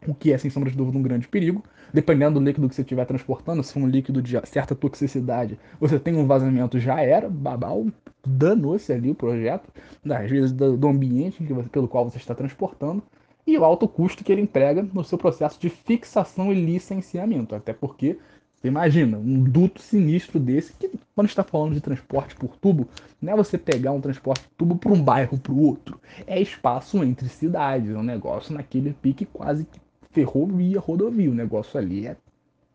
o 0.05 0.13
que 0.13 0.31
é, 0.31 0.37
sem 0.37 0.51
sombra 0.51 0.69
de 0.69 0.77
dúvida, 0.77 0.97
um 0.97 1.01
grande 1.01 1.27
perigo. 1.27 1.63
Dependendo 1.93 2.39
do 2.39 2.45
líquido 2.45 2.67
que 2.67 2.75
você 2.75 2.81
estiver 2.81 3.05
transportando, 3.05 3.63
se 3.63 3.73
for 3.73 3.79
um 3.79 3.87
líquido 3.87 4.21
de 4.21 4.39
certa 4.45 4.75
toxicidade, 4.75 5.57
você 5.79 5.97
tem 5.97 6.15
um 6.15 6.27
vazamento, 6.27 6.79
já 6.79 7.01
era, 7.01 7.29
babau, 7.29 7.87
danou-se 8.25 8.91
ali 8.91 9.09
o 9.09 9.15
projeto, 9.15 9.69
às 10.09 10.29
vezes 10.29 10.51
do 10.51 10.87
ambiente 10.87 11.41
pelo 11.71 11.87
qual 11.87 12.09
você 12.09 12.17
está 12.17 12.35
transportando, 12.35 13.01
e 13.45 13.57
o 13.57 13.63
alto 13.63 13.87
custo 13.87 14.23
que 14.23 14.31
ele 14.31 14.41
entrega 14.41 14.83
no 14.93 15.03
seu 15.05 15.17
processo 15.17 15.59
de 15.59 15.69
fixação 15.69 16.51
e 16.51 16.65
licenciamento. 16.65 17.55
Até 17.55 17.71
porque, 17.71 18.19
você 18.53 18.67
imagina, 18.67 19.17
um 19.17 19.41
duto 19.41 19.81
sinistro 19.81 20.37
desse, 20.37 20.73
que 20.73 20.91
quando 21.15 21.29
está 21.29 21.45
falando 21.45 21.73
de 21.73 21.79
transporte 21.79 22.35
por 22.35 22.57
tubo, 22.57 22.89
não 23.21 23.31
é 23.31 23.35
você 23.37 23.57
pegar 23.57 23.93
um 23.93 24.01
transporte 24.01 24.41
por 24.41 24.55
tubo 24.57 24.75
para 24.75 24.91
um 24.91 25.01
bairro 25.01 25.37
para 25.37 25.53
o 25.53 25.63
outro. 25.63 25.97
É 26.27 26.41
espaço 26.41 27.01
entre 27.01 27.29
cidades, 27.29 27.91
é 27.91 27.97
um 27.97 28.03
negócio 28.03 28.53
naquele 28.53 28.91
pique 28.91 29.25
quase 29.25 29.63
que 29.63 29.79
ferrovia, 30.11 30.79
rodovia. 30.79 31.29
O 31.29 31.35
negócio 31.35 31.79
ali 31.79 32.07
é 32.07 32.17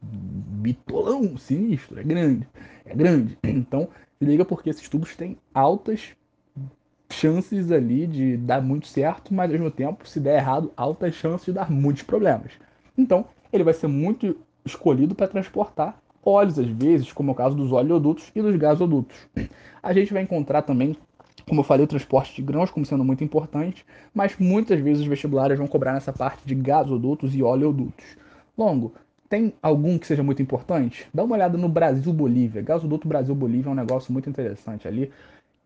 bitolão, 0.03 1.37
sinistro, 1.37 1.99
é 1.99 2.03
grande. 2.03 2.49
É 2.85 2.95
grande. 2.95 3.39
Então, 3.45 3.89
se 4.19 4.25
liga 4.25 4.45
porque 4.45 4.71
esses 4.71 4.89
tubos 4.89 5.17
têm 5.17 5.37
altas 5.55 6.15
chances 7.11 7.71
ali 7.71 8.07
de 8.07 8.37
dar 8.37 8.63
muito 8.63 8.87
certo, 8.89 9.33
mas 9.35 9.51
ao 9.51 9.59
mesmo 9.59 9.71
tempo, 9.71 10.09
se 10.09 10.19
der 10.19 10.39
errado, 10.39 10.73
altas 10.77 11.15
chances 11.15 11.47
de 11.47 11.53
dar 11.53 11.71
muitos 11.71 12.03
problemas. 12.03 12.53
Então, 12.97 13.27
ele 13.53 13.65
vai 13.65 13.75
ser 13.75 13.87
muito 13.87 14.37
escolhido 14.65 15.15
para 15.15 15.29
transportar 15.29 16.01
óleos, 16.25 16.59
às 16.59 16.69
vezes, 16.69 17.13
como 17.13 17.31
é 17.31 17.33
o 17.33 17.37
caso 17.37 17.57
dos 17.57 17.73
oleodutos 17.73 18.31
e 18.35 18.41
dos 18.41 18.57
gasodutos. 18.57 19.17
A 19.83 19.93
gente 19.93 20.13
vai 20.13 20.23
encontrar 20.23 20.63
também, 20.63 20.97
como 21.49 21.61
eu 21.61 21.65
falei, 21.65 21.85
o 21.85 21.89
transporte 21.89 22.35
de 22.35 22.43
grãos 22.43 22.71
como 22.71 22.87
sendo 22.87 23.05
muito 23.05 23.25
importante, 23.25 23.85
mas 24.15 24.37
muitas 24.39 24.81
vezes 24.81 25.03
os 25.03 25.09
vestibulares 25.09 25.59
vão 25.59 25.67
cobrar 25.67 25.93
nessa 25.93 26.13
parte 26.13 26.43
de 26.45 26.55
gasodutos 26.55 27.35
e 27.35 27.43
oleodutos. 27.43 28.05
Longo, 28.57 28.93
tem 29.29 29.53
algum 29.63 29.99
que 29.99 30.07
seja 30.07 30.23
muito 30.23 30.43
importante? 30.43 31.07
Dá 31.13 31.25
uma 31.25 31.35
olhada 31.35 31.57
no 31.57 31.69
Brasil-Bolívia. 31.69 32.63
Gasoduto 32.63 33.09
Brasil-Bolívia 33.09 33.71
é 33.71 33.73
um 33.73 33.77
negócio 33.77 34.13
muito 34.13 34.29
interessante 34.29 34.87
ali 34.87 35.11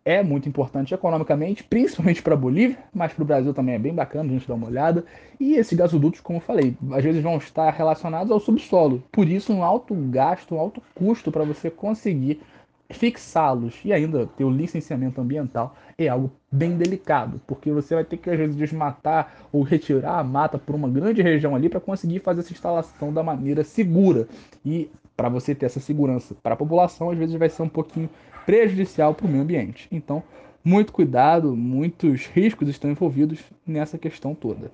é 0.06 0.22
muito 0.22 0.48
importante 0.48 0.94
economicamente, 0.94 1.64
principalmente 1.64 2.22
para 2.22 2.34
a 2.34 2.36
Bolívia, 2.36 2.78
mas 2.94 3.12
para 3.12 3.24
o 3.24 3.26
Brasil 3.26 3.52
também 3.52 3.74
é 3.74 3.78
bem 3.78 3.92
bacana 3.92 4.30
a 4.30 4.32
gente 4.32 4.46
dar 4.46 4.54
uma 4.54 4.68
olhada. 4.68 5.04
E 5.38 5.54
esses 5.54 5.76
gasodutos, 5.76 6.20
como 6.20 6.36
eu 6.36 6.42
falei, 6.42 6.76
às 6.92 7.02
vezes 7.02 7.20
vão 7.20 7.36
estar 7.38 7.68
relacionados 7.72 8.30
ao 8.30 8.38
subsolo, 8.38 9.02
por 9.10 9.28
isso 9.28 9.52
um 9.52 9.64
alto 9.64 9.92
gasto, 9.96 10.54
um 10.54 10.60
alto 10.60 10.80
custo 10.94 11.32
para 11.32 11.42
você 11.42 11.68
conseguir 11.68 12.40
fixá-los 12.90 13.80
e 13.84 13.92
ainda 13.92 14.26
ter 14.26 14.44
o 14.44 14.50
licenciamento 14.50 15.20
ambiental 15.20 15.76
é 15.98 16.08
algo 16.08 16.30
bem 16.50 16.76
delicado, 16.76 17.40
porque 17.46 17.70
você 17.72 17.94
vai 17.94 18.04
ter 18.04 18.16
que 18.16 18.30
às 18.30 18.36
vezes 18.36 18.56
desmatar 18.56 19.48
ou 19.52 19.62
retirar 19.62 20.18
a 20.18 20.24
mata 20.24 20.58
por 20.58 20.74
uma 20.74 20.88
grande 20.88 21.22
região 21.22 21.54
ali 21.54 21.68
para 21.68 21.80
conseguir 21.80 22.20
fazer 22.20 22.40
essa 22.40 22.52
instalação 22.52 23.12
da 23.12 23.22
maneira 23.22 23.64
segura. 23.64 24.28
E 24.64 24.90
para 25.16 25.28
você 25.28 25.54
ter 25.54 25.66
essa 25.66 25.80
segurança 25.80 26.34
para 26.42 26.54
a 26.54 26.56
população, 26.56 27.10
às 27.10 27.18
vezes 27.18 27.34
vai 27.36 27.48
ser 27.48 27.62
um 27.62 27.68
pouquinho 27.68 28.08
prejudicial 28.44 29.14
para 29.14 29.26
o 29.26 29.28
meio 29.28 29.42
ambiente. 29.42 29.88
Então, 29.90 30.22
muito 30.62 30.92
cuidado, 30.92 31.56
muitos 31.56 32.26
riscos 32.26 32.68
estão 32.68 32.90
envolvidos 32.90 33.40
nessa 33.66 33.96
questão 33.96 34.34
toda. 34.34 34.70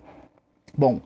Bom, 0.77 1.01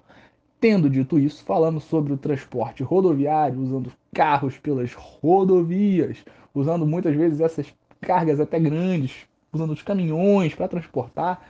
tendo 0.61 0.89
dito 0.89 1.19
isso, 1.19 1.45
falando 1.45 1.81
sobre 1.81 2.13
o 2.13 2.17
transporte 2.17 2.83
rodoviário, 2.83 3.61
usando 3.61 3.93
carros 4.15 4.57
pelas 4.59 4.95
rodovias, 4.95 6.25
usando 6.57 6.87
muitas 6.87 7.15
vezes 7.15 7.41
essas 7.41 7.73
cargas 8.01 8.41
até 8.41 8.59
grandes, 8.59 9.27
usando 9.53 9.73
os 9.73 9.83
caminhões 9.83 10.55
para 10.55 10.69
transportar, 10.69 11.43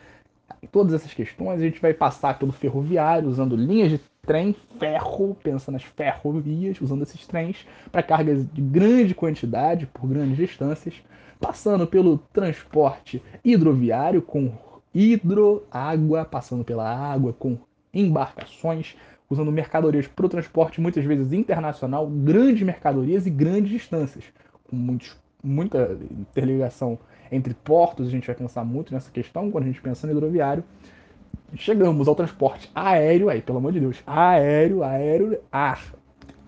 todas 0.70 0.92
essas 0.94 1.14
questões, 1.14 1.60
a 1.60 1.64
gente 1.64 1.80
vai 1.80 1.94
passar 1.94 2.38
pelo 2.38 2.52
ferroviário, 2.52 3.28
usando 3.28 3.56
linhas 3.56 3.90
de 3.90 4.00
trem, 4.26 4.54
ferro, 4.78 5.36
pensa 5.42 5.70
nas 5.70 5.84
ferrovias, 5.84 6.80
usando 6.80 7.02
esses 7.02 7.26
trens 7.26 7.66
para 7.92 8.02
cargas 8.02 8.44
de 8.52 8.60
grande 8.60 9.14
quantidade 9.14 9.86
por 9.86 10.08
grandes 10.08 10.36
distâncias, 10.36 10.94
passando 11.40 11.86
pelo 11.86 12.18
transporte 12.32 13.22
hidroviário 13.44 14.20
com 14.20 14.52
hidroágua, 14.92 16.24
passando 16.24 16.64
pela 16.64 16.88
água 16.88 17.32
com 17.32 17.58
embarcações, 17.94 18.96
usando 19.28 19.52
mercadorias 19.52 20.06
para 20.06 20.26
o 20.26 20.28
transporte 20.28 20.80
muitas 20.80 21.04
vezes 21.04 21.32
internacional, 21.32 22.06
grandes 22.08 22.62
mercadorias 22.62 23.26
e 23.26 23.30
grandes 23.30 23.70
distâncias, 23.70 24.24
muitos, 24.72 25.16
muita 25.42 25.98
interligação 26.10 26.98
entre 27.30 27.54
portos, 27.54 28.08
a 28.08 28.10
gente 28.10 28.26
vai 28.26 28.36
pensar 28.36 28.64
muito 28.64 28.92
nessa 28.92 29.10
questão 29.10 29.50
quando 29.50 29.64
a 29.64 29.66
gente 29.66 29.80
pensa 29.80 30.06
no 30.06 30.12
hidroviário, 30.12 30.64
chegamos 31.54 32.08
ao 32.08 32.14
transporte 32.14 32.70
aéreo, 32.74 33.28
aí, 33.28 33.40
pelo 33.42 33.58
amor 33.58 33.72
de 33.72 33.80
Deus, 33.80 34.02
aéreo, 34.06 34.82
aéreo, 34.82 35.38
ar, 35.50 35.94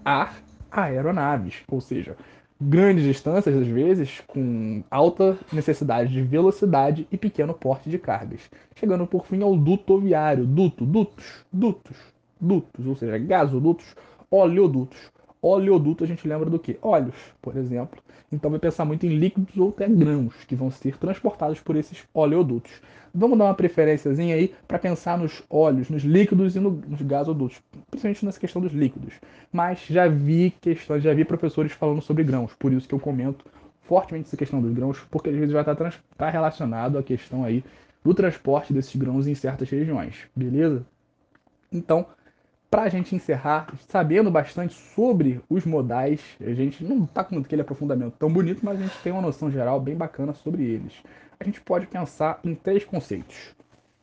ar, 0.05 0.43
aeronaves, 0.71 1.63
ou 1.71 1.81
seja, 1.81 2.17
grandes 2.61 3.05
distâncias, 3.05 3.55
às 3.55 3.67
vezes, 3.67 4.21
com 4.27 4.83
alta 4.91 5.39
necessidade 5.53 6.13
de 6.13 6.23
velocidade 6.23 7.07
e 7.11 7.17
pequeno 7.17 7.55
porte 7.55 7.89
de 7.89 7.99
cargas. 7.99 8.51
Chegando 8.75 9.07
por 9.07 9.27
fim 9.27 9.43
ao 9.43 9.57
duto 9.57 9.99
viário, 9.99 10.45
duto, 10.45 10.85
dutos, 10.85 11.45
dutos, 11.53 11.97
dutos, 12.41 12.87
ou 12.87 12.97
seja, 12.97 13.19
gasodutos, 13.19 13.95
oleodutos. 14.31 14.99
Oleoduto 15.49 16.05
a 16.05 16.07
gente 16.07 16.27
lembra 16.29 16.51
do 16.51 16.59
que? 16.59 16.79
Óleos, 16.83 17.17
por 17.41 17.57
exemplo. 17.57 18.01
Então 18.31 18.51
vai 18.51 18.61
pensar 18.61 18.85
muito 18.85 19.07
em 19.07 19.19
líquidos 19.19 19.57
ou 19.57 19.71
até 19.71 19.89
grãos 19.89 20.35
que 20.47 20.55
vão 20.55 20.71
ser 20.71 20.97
transportados 20.99 21.61
por 21.61 21.77
esses 21.77 22.05
oleodutos. 22.13 22.73
Vamos 23.15 23.39
dar 23.39 23.47
uma 23.47 23.55
preferênciazinha 23.55 24.35
aí 24.35 24.55
para 24.67 24.79
pensar 24.79 25.17
nos 25.17 25.43
óleos, 25.49 25.89
nos 25.89 26.03
líquidos 26.03 26.55
e 26.55 26.61
no, 26.61 26.71
nos 26.71 27.01
gasodutos, 27.01 27.59
principalmente 27.91 28.25
nessa 28.27 28.39
questão 28.39 28.61
dos 28.61 28.73
líquidos. 28.73 29.15
Mas 29.51 29.81
já 29.87 30.07
vi 30.07 30.53
questões, 30.61 31.03
já 31.03 31.15
vi 31.15 31.25
professores 31.25 31.73
falando 31.73 32.03
sobre 32.03 32.23
grãos, 32.23 32.53
por 32.59 32.71
isso 32.73 32.87
que 32.87 32.95
eu 32.95 33.01
comento 33.01 33.45
fortemente 33.83 34.27
essa 34.27 34.37
questão 34.37 34.61
dos 34.61 34.73
grãos, 34.73 35.01
porque 35.11 35.31
às 35.31 35.35
vezes 35.35 35.53
vai 35.53 35.63
estar 35.63 35.75
tá, 35.75 35.91
tá 36.17 36.29
relacionado 36.29 36.99
à 36.99 37.03
questão 37.03 37.43
aí 37.43 37.65
do 38.05 38.13
transporte 38.13 38.73
desses 38.73 38.95
grãos 38.95 39.27
em 39.27 39.35
certas 39.35 39.71
regiões, 39.71 40.27
beleza? 40.37 40.85
Então, 41.73 42.07
para 42.71 42.83
a 42.83 42.89
gente 42.89 43.15
encerrar, 43.15 43.73
sabendo 43.89 44.31
bastante 44.31 44.75
sobre 44.75 45.41
os 45.49 45.65
modais, 45.65 46.21
a 46.41 46.53
gente 46.53 46.85
não 46.85 47.05
está 47.05 47.25
com 47.25 47.39
aquele 47.39 47.63
aprofundamento 47.63 48.15
tão 48.19 48.31
bonito, 48.31 48.61
mas 48.63 48.79
a 48.79 48.83
gente 48.83 48.99
tem 49.03 49.13
uma 49.13 49.23
noção 49.23 49.51
geral 49.51 49.81
bem 49.81 49.97
bacana 49.97 50.35
sobre 50.35 50.65
eles. 50.65 50.93
A 51.41 51.45
gente 51.45 51.61
pode 51.61 51.87
pensar 51.87 52.41
em 52.45 52.55
três 52.55 52.85
conceitos: 52.85 53.55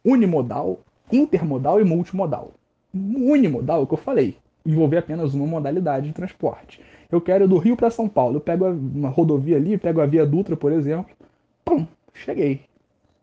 unimodal, 0.04 0.80
intermodal 1.12 1.80
e 1.80 1.84
multimodal. 1.84 2.54
Unimodal 2.94 3.82
é 3.82 3.84
o 3.84 3.88
que 3.88 3.94
eu 3.94 3.98
falei, 3.98 4.38
envolver 4.66 4.98
apenas 4.98 5.34
uma 5.34 5.46
modalidade 5.46 6.08
de 6.08 6.14
transporte. 6.14 6.82
Eu 7.12 7.22
quero 7.22 7.48
do 7.48 7.58
Rio 7.58 7.78
para 7.78 7.92
São 7.92 8.10
Paulo, 8.10 8.38
eu 8.38 8.42
pego 8.42 8.66
uma 8.66 9.10
rodovia 9.10 9.58
ali, 9.58 9.78
pego 9.78 10.02
a 10.02 10.06
Via 10.06 10.26
Dutra, 10.26 10.58
por 10.58 10.72
exemplo, 10.72 11.16
pum, 11.64 11.86
cheguei. 12.14 12.62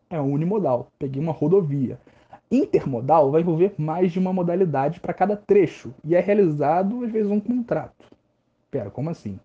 É 0.09 0.21
unimodal, 0.21 0.89
peguei 0.99 1.21
uma 1.21 1.33
rodovia. 1.33 1.99
Intermodal 2.53 3.31
vai 3.31 3.41
envolver 3.41 3.73
mais 3.79 4.13
de 4.13 4.19
uma 4.19 4.31
modalidade 4.31 5.01
para 5.01 5.15
cada 5.15 5.35
trecho 5.35 5.95
e 6.05 6.15
é 6.15 6.21
realizado, 6.21 7.03
às 7.03 7.11
vezes, 7.11 7.31
um 7.31 7.41
contrato. 7.41 8.05
Pera, 8.71 8.91
como 8.91 9.09
assim? 9.09 9.41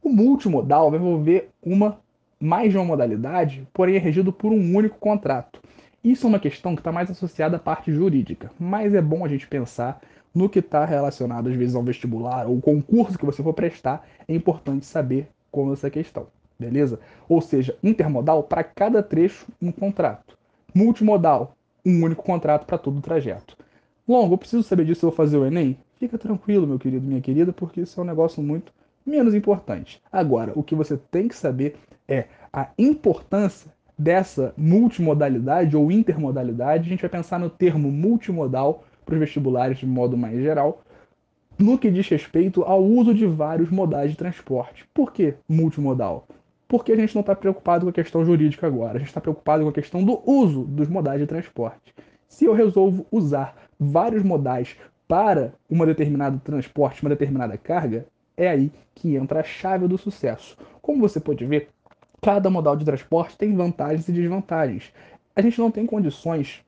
O 0.00 0.08
multimodal 0.08 0.88
vai 0.88 1.00
envolver 1.00 1.50
uma 1.60 1.98
mais 2.38 2.70
de 2.70 2.78
uma 2.78 2.84
modalidade, 2.84 3.66
porém 3.72 3.96
é 3.96 3.98
regido 3.98 4.32
por 4.32 4.52
um 4.52 4.76
único 4.76 4.96
contrato. 4.98 5.60
Isso 6.04 6.24
é 6.24 6.28
uma 6.28 6.38
questão 6.38 6.76
que 6.76 6.80
está 6.80 6.92
mais 6.92 7.10
associada 7.10 7.56
à 7.56 7.60
parte 7.60 7.92
jurídica, 7.92 8.52
mas 8.58 8.94
é 8.94 9.02
bom 9.02 9.24
a 9.24 9.28
gente 9.28 9.48
pensar 9.48 10.00
no 10.32 10.48
que 10.48 10.60
está 10.60 10.84
relacionado 10.84 11.48
às 11.48 11.56
vezes 11.56 11.74
ao 11.74 11.82
vestibular 11.82 12.46
ou 12.46 12.60
concurso 12.60 13.18
que 13.18 13.26
você 13.26 13.42
for 13.42 13.54
prestar, 13.54 14.06
é 14.28 14.34
importante 14.34 14.86
saber 14.86 15.28
como 15.50 15.72
essa 15.72 15.90
questão, 15.90 16.28
beleza? 16.58 17.00
Ou 17.28 17.40
seja, 17.40 17.76
intermodal 17.82 18.44
para 18.44 18.62
cada 18.62 19.02
trecho 19.02 19.46
um 19.60 19.72
contrato. 19.72 20.38
Multimodal 20.74 21.56
um 21.84 22.04
único 22.04 22.22
contrato 22.22 22.66
para 22.66 22.78
todo 22.78 22.98
o 22.98 23.02
trajeto. 23.02 23.56
Longo, 24.06 24.34
eu 24.34 24.38
preciso 24.38 24.62
saber 24.62 24.84
disso, 24.84 25.06
eu 25.06 25.10
vou 25.10 25.16
fazer 25.16 25.36
o 25.36 25.46
Enem? 25.46 25.78
Fica 25.98 26.18
tranquilo, 26.18 26.66
meu 26.66 26.78
querido, 26.78 27.06
minha 27.06 27.20
querida, 27.20 27.52
porque 27.52 27.80
isso 27.82 27.98
é 28.00 28.02
um 28.02 28.06
negócio 28.06 28.42
muito 28.42 28.72
menos 29.06 29.34
importante. 29.34 30.02
Agora, 30.10 30.52
o 30.54 30.62
que 30.62 30.74
você 30.74 30.96
tem 30.96 31.28
que 31.28 31.36
saber 31.36 31.76
é 32.08 32.26
a 32.52 32.68
importância 32.78 33.70
dessa 33.98 34.52
multimodalidade 34.56 35.76
ou 35.76 35.92
intermodalidade. 35.92 36.86
A 36.86 36.88
gente 36.88 37.00
vai 37.02 37.10
pensar 37.10 37.38
no 37.38 37.50
termo 37.50 37.90
multimodal 37.90 38.84
para 39.04 39.14
os 39.14 39.20
vestibulares 39.20 39.78
de 39.78 39.86
modo 39.86 40.16
mais 40.16 40.40
geral, 40.40 40.82
no 41.58 41.78
que 41.78 41.90
diz 41.90 42.08
respeito 42.08 42.62
ao 42.62 42.82
uso 42.82 43.14
de 43.14 43.26
vários 43.26 43.70
modais 43.70 44.10
de 44.10 44.16
transporte. 44.16 44.86
Por 44.92 45.12
que 45.12 45.34
multimodal? 45.48 46.26
Porque 46.72 46.90
a 46.90 46.96
gente 46.96 47.14
não 47.14 47.20
está 47.20 47.36
preocupado 47.36 47.84
com 47.84 47.90
a 47.90 47.92
questão 47.92 48.24
jurídica 48.24 48.66
agora, 48.66 48.96
a 48.96 48.98
gente 48.98 49.08
está 49.08 49.20
preocupado 49.20 49.62
com 49.62 49.68
a 49.68 49.74
questão 49.74 50.02
do 50.02 50.22
uso 50.24 50.62
dos 50.62 50.88
modais 50.88 51.20
de 51.20 51.26
transporte. 51.26 51.94
Se 52.26 52.46
eu 52.46 52.54
resolvo 52.54 53.04
usar 53.12 53.54
vários 53.78 54.22
modais 54.22 54.74
para 55.06 55.52
uma 55.68 55.84
determinado 55.84 56.40
transporte, 56.40 57.02
uma 57.02 57.10
determinada 57.10 57.58
carga, 57.58 58.06
é 58.38 58.48
aí 58.48 58.72
que 58.94 59.16
entra 59.16 59.40
a 59.40 59.42
chave 59.42 59.86
do 59.86 59.98
sucesso. 59.98 60.56
Como 60.80 60.98
você 60.98 61.20
pode 61.20 61.44
ver, 61.44 61.68
cada 62.22 62.48
modal 62.48 62.74
de 62.74 62.86
transporte 62.86 63.36
tem 63.36 63.54
vantagens 63.54 64.08
e 64.08 64.12
desvantagens. 64.12 64.94
A 65.36 65.42
gente 65.42 65.58
não 65.58 65.70
tem 65.70 65.84
condições 65.84 66.64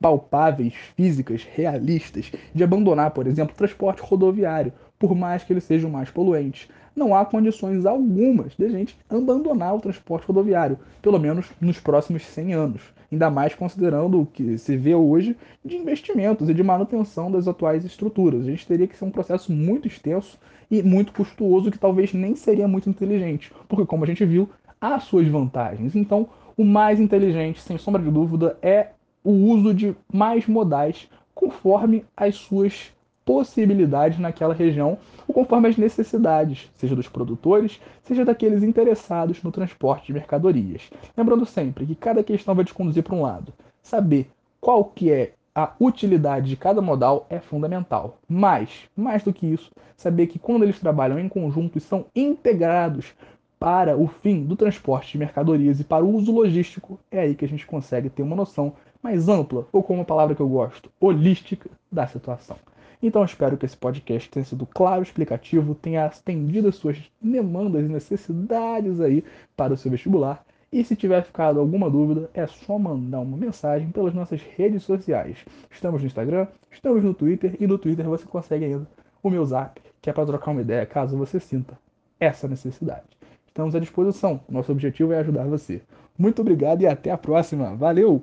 palpáveis, 0.00 0.72
físicas, 0.96 1.44
realistas 1.44 2.32
de 2.54 2.64
abandonar, 2.64 3.10
por 3.10 3.26
exemplo, 3.26 3.52
o 3.52 3.58
transporte 3.58 4.00
rodoviário, 4.00 4.72
por 4.98 5.14
mais 5.14 5.44
que 5.44 5.52
ele 5.52 5.60
seja 5.60 5.86
o 5.86 5.90
mais 5.90 6.10
poluente 6.10 6.70
não 6.94 7.14
há 7.14 7.24
condições 7.24 7.86
algumas 7.86 8.54
de 8.54 8.68
gente 8.68 8.96
abandonar 9.08 9.74
o 9.74 9.80
transporte 9.80 10.26
rodoviário, 10.26 10.78
pelo 11.00 11.18
menos 11.18 11.46
nos 11.60 11.80
próximos 11.80 12.24
100 12.26 12.54
anos. 12.54 12.82
Ainda 13.10 13.30
mais 13.30 13.54
considerando 13.54 14.20
o 14.20 14.26
que 14.26 14.56
se 14.56 14.76
vê 14.76 14.94
hoje 14.94 15.36
de 15.64 15.76
investimentos 15.76 16.48
e 16.48 16.54
de 16.54 16.62
manutenção 16.62 17.30
das 17.30 17.46
atuais 17.46 17.84
estruturas. 17.84 18.42
A 18.42 18.50
gente 18.50 18.66
teria 18.66 18.86
que 18.86 18.96
ser 18.96 19.04
um 19.04 19.10
processo 19.10 19.52
muito 19.52 19.86
extenso 19.86 20.38
e 20.70 20.82
muito 20.82 21.12
custoso, 21.12 21.70
que 21.70 21.78
talvez 21.78 22.14
nem 22.14 22.34
seria 22.34 22.66
muito 22.66 22.88
inteligente, 22.88 23.52
porque, 23.68 23.84
como 23.84 24.04
a 24.04 24.06
gente 24.06 24.24
viu, 24.24 24.48
há 24.80 24.98
suas 24.98 25.28
vantagens. 25.28 25.94
Então, 25.94 26.28
o 26.56 26.64
mais 26.64 26.98
inteligente, 26.98 27.60
sem 27.60 27.76
sombra 27.76 28.02
de 28.02 28.10
dúvida, 28.10 28.56
é 28.62 28.88
o 29.22 29.30
uso 29.30 29.74
de 29.74 29.94
mais 30.12 30.46
modais 30.46 31.08
conforme 31.34 32.04
as 32.16 32.36
suas 32.36 32.92
possibilidades 33.24 34.18
naquela 34.18 34.54
região, 34.54 34.98
ou 35.26 35.34
conforme 35.34 35.68
as 35.68 35.76
necessidades, 35.76 36.70
seja 36.74 36.96
dos 36.96 37.08
produtores, 37.08 37.80
seja 38.02 38.24
daqueles 38.24 38.62
interessados 38.62 39.42
no 39.42 39.52
transporte 39.52 40.06
de 40.06 40.12
mercadorias. 40.12 40.90
Lembrando 41.16 41.46
sempre 41.46 41.86
que 41.86 41.94
cada 41.94 42.22
questão 42.22 42.54
vai 42.54 42.64
te 42.64 42.74
conduzir 42.74 43.02
para 43.02 43.14
um 43.14 43.22
lado. 43.22 43.52
Saber 43.82 44.28
qual 44.60 44.84
que 44.84 45.10
é 45.10 45.32
a 45.54 45.72
utilidade 45.78 46.48
de 46.48 46.56
cada 46.56 46.80
modal 46.80 47.26
é 47.28 47.38
fundamental. 47.38 48.18
Mas, 48.28 48.88
mais 48.96 49.22
do 49.22 49.32
que 49.32 49.46
isso, 49.46 49.70
saber 49.96 50.26
que 50.26 50.38
quando 50.38 50.62
eles 50.62 50.80
trabalham 50.80 51.18
em 51.18 51.28
conjunto 51.28 51.76
e 51.76 51.80
são 51.80 52.06
integrados 52.16 53.14
para 53.58 53.96
o 53.96 54.08
fim 54.08 54.44
do 54.44 54.56
transporte 54.56 55.12
de 55.12 55.18
mercadorias 55.18 55.78
e 55.78 55.84
para 55.84 56.04
o 56.04 56.14
uso 56.14 56.32
logístico, 56.32 56.98
é 57.10 57.20
aí 57.20 57.34
que 57.34 57.44
a 57.44 57.48
gente 57.48 57.66
consegue 57.66 58.08
ter 58.10 58.22
uma 58.22 58.34
noção 58.34 58.72
mais 59.02 59.28
ampla, 59.28 59.66
ou 59.72 59.82
com 59.82 59.94
uma 59.94 60.04
palavra 60.04 60.34
que 60.34 60.40
eu 60.40 60.48
gosto, 60.48 60.90
holística 61.00 61.68
da 61.90 62.06
situação. 62.06 62.56
Então 63.02 63.24
espero 63.24 63.56
que 63.56 63.66
esse 63.66 63.76
podcast 63.76 64.30
tenha 64.30 64.44
sido 64.44 64.64
claro, 64.64 65.02
explicativo, 65.02 65.74
tenha 65.74 66.06
atendido 66.06 66.68
as 66.68 66.76
suas 66.76 66.98
demandas 67.20 67.84
e 67.84 67.88
necessidades 67.88 69.00
aí 69.00 69.24
para 69.56 69.72
o 69.72 69.76
seu 69.76 69.90
vestibular. 69.90 70.44
E 70.72 70.84
se 70.84 70.94
tiver 70.94 71.22
ficado 71.22 71.58
alguma 71.60 71.90
dúvida, 71.90 72.30
é 72.32 72.46
só 72.46 72.78
mandar 72.78 73.20
uma 73.20 73.36
mensagem 73.36 73.90
pelas 73.90 74.14
nossas 74.14 74.40
redes 74.40 74.84
sociais. 74.84 75.36
Estamos 75.70 76.00
no 76.00 76.06
Instagram, 76.06 76.46
estamos 76.70 77.02
no 77.02 77.12
Twitter 77.12 77.56
e 77.60 77.66
no 77.66 77.76
Twitter 77.76 78.06
você 78.06 78.24
consegue 78.24 78.64
ainda 78.64 78.88
o 79.22 79.28
meu 79.28 79.44
zap, 79.44 79.82
que 80.00 80.08
é 80.08 80.12
para 80.12 80.24
trocar 80.24 80.52
uma 80.52 80.62
ideia 80.62 80.86
caso 80.86 81.16
você 81.16 81.40
sinta 81.40 81.76
essa 82.18 82.46
necessidade. 82.46 83.02
Estamos 83.46 83.74
à 83.74 83.80
disposição. 83.80 84.40
Nosso 84.48 84.72
objetivo 84.72 85.12
é 85.12 85.18
ajudar 85.18 85.44
você. 85.44 85.82
Muito 86.16 86.40
obrigado 86.40 86.82
e 86.82 86.86
até 86.86 87.10
a 87.10 87.18
próxima. 87.18 87.74
Valeu! 87.74 88.22